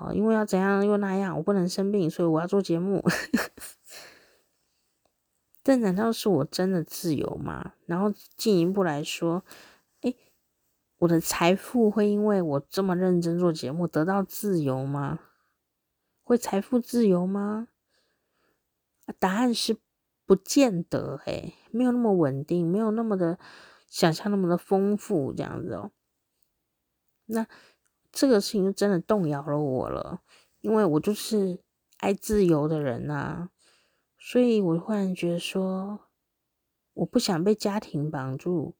[0.00, 0.12] 哦。
[0.14, 3.04] 因为要怎样又那样，我不能生病，所以我要做节目。
[5.62, 7.74] 这难道是我真的自由吗？
[7.86, 9.44] 然后进一步来说，
[10.00, 10.14] 哎，
[10.98, 15.18] 我的财富会因为我这么认真做节目得到自由吗？
[16.22, 17.68] 会财富自由吗？
[19.18, 19.76] 答案是
[20.24, 23.38] 不见得，诶，没有那么稳定，没有那么的
[23.88, 25.90] 想象那么的丰富，这样子哦。
[27.26, 27.46] 那
[28.12, 30.20] 这个事情就真的动摇了我了，
[30.60, 31.60] 因为我就是
[31.98, 33.50] 爱自由的人呐，
[34.18, 36.00] 所以我忽然觉得说，
[36.94, 38.74] 我不想被家庭绑住，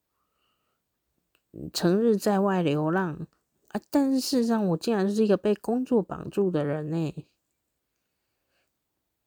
[1.73, 3.27] 成日在外流浪
[3.69, 3.81] 啊！
[3.91, 7.27] 但是事实上，我竟然是一个被工作绑住的人呢。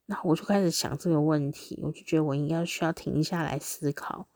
[0.06, 4.28] 那我就开始想这个问题，我就觉得我应该需要停下来思考，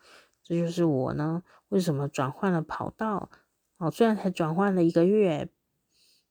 [0.42, 3.30] 这就是我呢，为什么转换了跑道？
[3.78, 5.50] 哦，虽然才转换了一个月，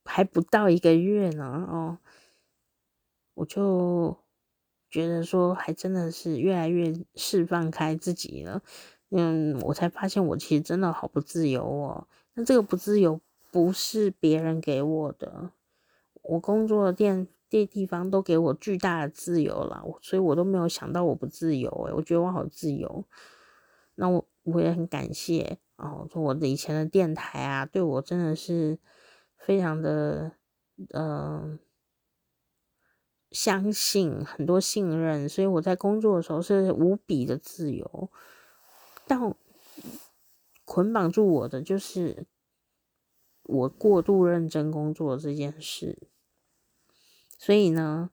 [0.06, 1.98] 还不到一个月呢，哦，
[3.34, 4.16] 我就
[4.90, 8.62] 觉得说，还真的是越来越释放开自己了。
[9.10, 12.08] 嗯，我才发现我其实真的好不自由哦。
[12.34, 15.50] 那这个不自由不是别人给我的，
[16.22, 17.28] 我工作的店。
[17.48, 23.04] 这地方都给我巨大的自由了，所以我都没有想到我不自由诶，我觉得我好自由。
[23.94, 28.80] 那我我也很感谢哦，说我的以前的电台啊，对我真的是
[29.46, 30.32] 非常的
[30.88, 31.58] 嗯、呃、
[33.30, 38.10] 相信，很多信任，所以我在工作的时候是无比的自由。
[39.06, 39.36] 但
[40.64, 42.26] 捆绑住我的就是
[43.44, 46.08] 我过度认真工作这件事。
[47.38, 48.10] 所以呢，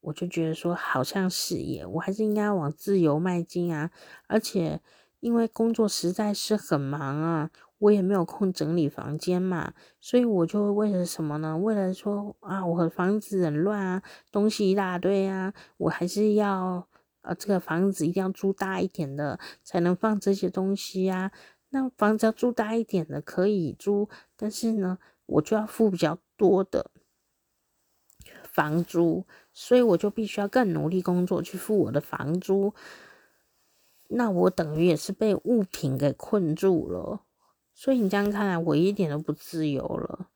[0.00, 3.90] 我就觉得说，好像是耶，我还是应该往自由迈进啊！
[4.26, 4.82] 而且，
[5.20, 7.50] 因为工作实在是很忙啊，
[7.84, 11.58] 我也没有空整理房间嘛，所以我就为了什么呢？
[11.58, 16.88] 为了说啊，我的房子很乱啊，东西一大堆啊，我还是要
[17.20, 21.30] 呃，这个房子一定要租大一点的，才能放这些东西啊。
[21.68, 26.90] 那房子要租大一点的可以租，但是呢，我就要付比较多的。
[28.44, 32.72] 房租，所以我就必须要更努力工作去付我的房租。
[34.08, 37.20] 那我等于也是被物品给困住了。
[37.74, 40.30] 所以你这样看来，我一点都不自由了。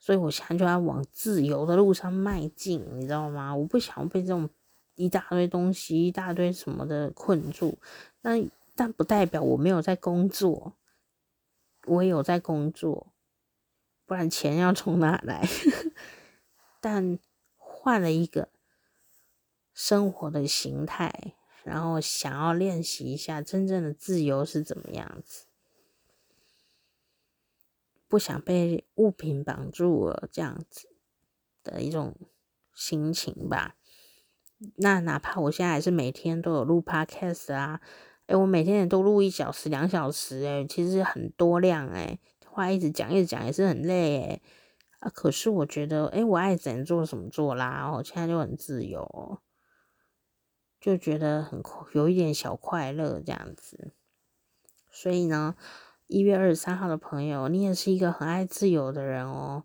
[0.00, 3.54] 所以我现在就要往自由的路上迈进，你知道吗？
[3.54, 4.48] 我不想被这种
[4.94, 7.78] 一大堆东西、一大堆什么的困住。
[8.22, 8.32] 那
[8.74, 10.74] 但不代表我没有在工作，
[11.84, 13.12] 我也有在工作，
[14.06, 15.46] 不然钱要从哪来？
[16.80, 17.18] 但
[17.56, 18.48] 换了一个
[19.74, 21.34] 生活的形态，
[21.64, 25.47] 然后想要练习一下真正的自由是怎么样子，
[28.08, 30.88] 不想被物品绑住了，这样子
[31.62, 32.16] 的一种
[32.74, 33.76] 心情吧。
[34.76, 37.80] 那哪怕我现在还是每天都有录 podcast 啊，
[38.26, 44.42] 诶，我每天也都录一小时、两小时，诶，其实很多量，诶，话一直讲一直讲也是很累，诶。
[45.00, 45.08] 啊！
[45.10, 49.40] 可是我觉得，哎，我爱怎做什么做啦，哦，现在就很自由，
[50.80, 53.92] 就觉得很有一点小快乐这样子。
[54.90, 55.54] 所以呢，
[56.08, 59.64] 一月二十三号的朋友，你也是一个很爱自由的人哦。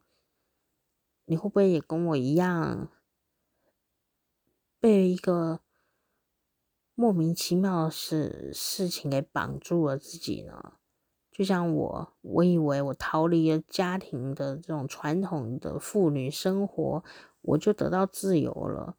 [1.24, 2.92] 你会不会也跟我一样，
[4.78, 5.62] 被一个
[6.96, 10.74] 莫名其妙的事事情给绑住了自己呢？
[11.32, 17.06] 就像我，我以为我逃离了家庭的这种传统的妇女生活，
[17.40, 18.98] 我就得到自由了。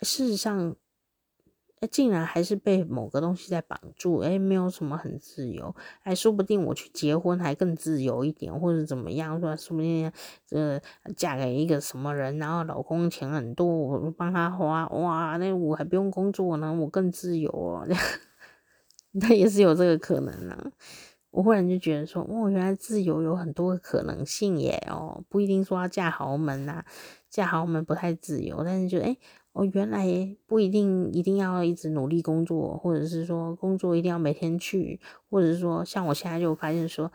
[0.00, 0.74] 事实上，
[1.86, 10.10] 竟然还是被某个东西在绑住，哎，没有什么很自由，哎，说不定我去结婚还更自由一点，或者怎么样，说说不定
[10.50, 10.80] 呃
[11.16, 17.86] 嫁给一个什么人，然后老公钱很多，我帮他花，哇，那我还不用工作呢，我更自由哦。
[19.16, 20.72] 那也是有这个可能啊，
[21.30, 26.84] 我忽然就觉得说，哦，原来自由有很多可能性耶，哦，不一定说要嫁豪门呐、啊，
[27.30, 29.18] 嫁豪门不太自由，但是就诶
[29.54, 30.04] 哦，原来
[30.46, 35.00] 不一定一定要一直努力工作，或者是说工作一定要每天去，
[35.30, 37.12] 或者是说像我现在就发现说，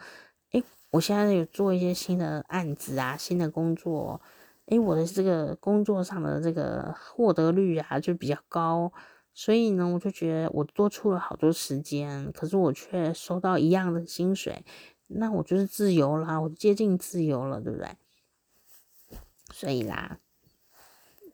[0.54, 4.22] 诶，我现在有做一些新的案子啊，新的工作，
[4.68, 8.94] 诶，我的这个工作上的这个获得率啊就比较高。
[9.34, 14.64] 所以呢，我就觉得我多出了好多时间，可是我却收到一样的薪水，
[15.08, 17.98] 那我就是自由啦，我接近自由了，对不对？
[19.52, 20.20] 所以啦，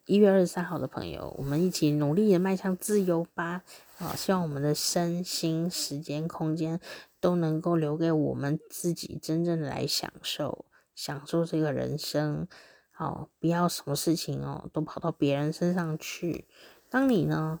[0.06, 3.64] 一月二十三号的朋友，我们一起努力的迈向自由吧！
[3.98, 6.80] 啊，希望我们的身心、时间、空间
[7.20, 12.46] 都能够留给我们自己，真正的来享受，享受这个人生。
[12.92, 16.46] 好，不要什么事情哦，都跑到别人身上去。
[16.88, 17.58] 当你呢，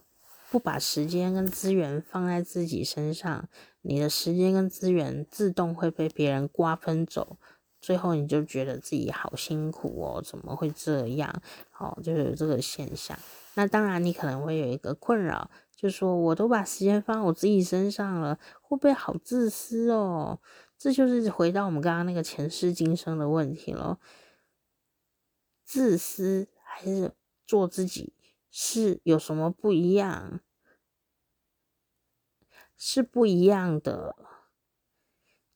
[0.48, 3.48] 不把时间跟资源放在自己身上，
[3.82, 7.38] 你的时间跟资源自动会被别人瓜分走，
[7.86, 11.32] 最后你就觉得自己好辛苦哦，怎么会这样？
[11.70, 13.16] 好，就有这个现象。
[13.54, 20.40] 那当然，你可能会有一个困扰，就说我都把时间放我自己身上了，会不会好自私哦？
[20.76, 24.00] 这就是回到我们刚刚那个前世今生的问题咯。
[25.64, 27.12] 自私还是
[27.46, 28.12] 做自己？
[28.50, 30.40] 是有什么不一样？
[32.76, 34.16] 是不一样的。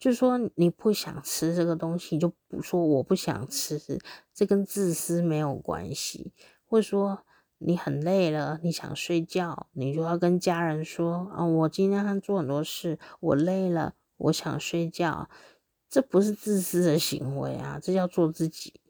[0.01, 3.79] 就是说你不想吃这个东西，就不说我不想吃，
[4.35, 6.33] 这跟自私没有关系。
[6.65, 7.27] 或者说
[7.59, 15.29] 你很累了，你想睡觉，你就要跟家人说啊，我今天做很多事，我累了，我想睡觉。
[15.89, 18.81] 这不是自私的行为啊，这叫做自己。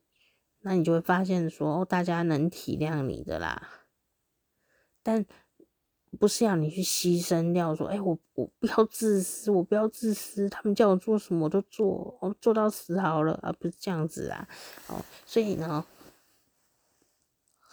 [0.61, 3.70] 那你就会发现说，哦，大家能体谅你的啦。
[5.02, 5.24] 但
[6.18, 14.48] 不是要你去牺牲掉，说，哎、我我不要自私，我不要自私，他们叫我做什么我都做，我做到死好了，而不是这样子啊。
[14.88, 15.86] 哦，所以呢，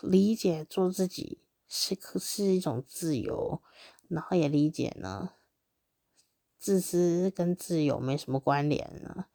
[0.02, 3.62] 理解做自己是是一种自由，
[4.08, 5.32] 然后也理解呢，
[6.60, 9.26] 自私跟自由没什么关联呢。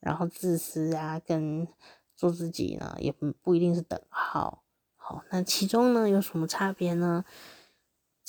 [0.00, 1.66] 然后自私啊，跟
[2.14, 4.62] 做自己呢，也不不一定是等号。
[4.96, 7.24] 好，那其中呢有什么差别呢？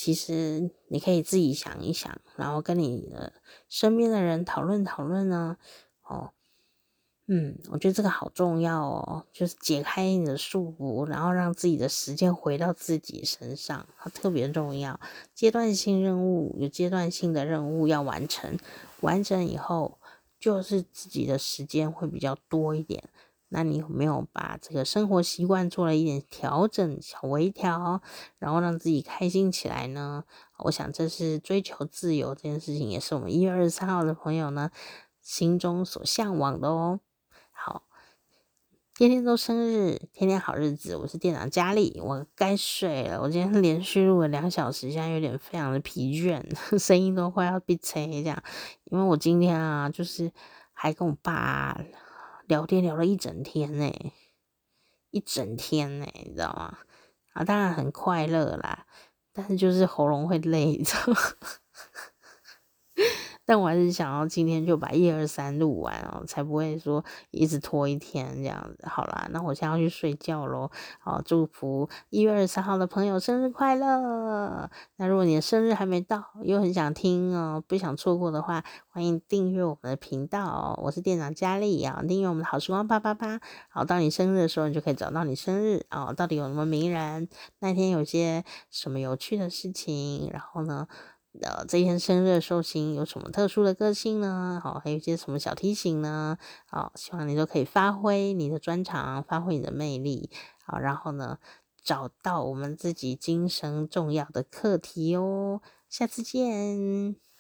[0.04, 3.34] 其实你可以自己想一想，然后跟你的
[3.70, 5.58] 身边的人讨论讨论呢。
[6.02, 6.32] 哦，
[7.28, 15.00] 嗯，我觉得这个好重要哦，就是解开你的束缚，然后让自己的时间回到自己身上，特别重要。
[15.36, 18.58] 阶段性任务有阶段性的任务要完成，
[19.02, 20.00] 完成以后
[20.40, 23.04] 就是自己的时间会比较多一点。
[23.54, 28.02] 那你有没有把这个生活习惯做了一点调整、小微调，
[28.40, 30.24] 然后让自己开心起来呢？
[30.60, 34.72] 我想这是追求自由这件事情，也是我们一月二十三号的朋友呢
[35.22, 37.02] 心中所向往的哦。
[37.52, 37.84] 好，
[38.96, 43.22] 天天都生日，天天好日子，我是店长佳丽，我该睡了。
[43.22, 46.42] 我今天连续录了两小时，现在有点非常的疲倦，
[46.80, 48.42] 声音都快要闭塞这样，
[48.86, 50.32] 因为我今天啊，就是
[50.72, 51.78] 还跟我爸。
[52.52, 53.90] 聊天聊了一整天呢，
[55.10, 56.80] 一整天呢，你知道吗？
[57.32, 58.88] 啊，当然很快乐啦，
[59.32, 61.20] 但是就是喉咙会累，你知道吗？
[63.52, 68.88] 但我还是想要今天就把一二三录完哦，才不会说一直拖一天这样子。
[68.88, 70.72] 好啦，那我现在要去睡觉喽。
[71.02, 74.70] 好，祝福一月二十三号的朋友生日快乐。
[74.96, 80.80] 那如果你的生日还没到，又很想听哦，不想错过的话，欢迎订阅我们的频道。
[80.82, 83.42] 我是店长佳丽啊，订阅我们的好时光啪啪啪。
[83.68, 86.14] 好，到你生日的时候，你就可以找到你生日哦。
[86.16, 87.28] 到底有什么名人？
[87.60, 90.30] 那天有些什么有趣的事情？
[90.32, 90.88] 然后呢？
[91.40, 94.60] 呃，这一天生日寿星有什么特殊的个性呢？
[94.62, 96.38] 好，还有一些什么小提醒呢？
[96.66, 100.30] 好，希望你都可以发挥你的专长，发挥你的魅力，
[100.66, 101.40] 好，然后呢，
[101.82, 105.62] 找到我们自己今生重要的课题哦。
[105.90, 107.31] 下次见。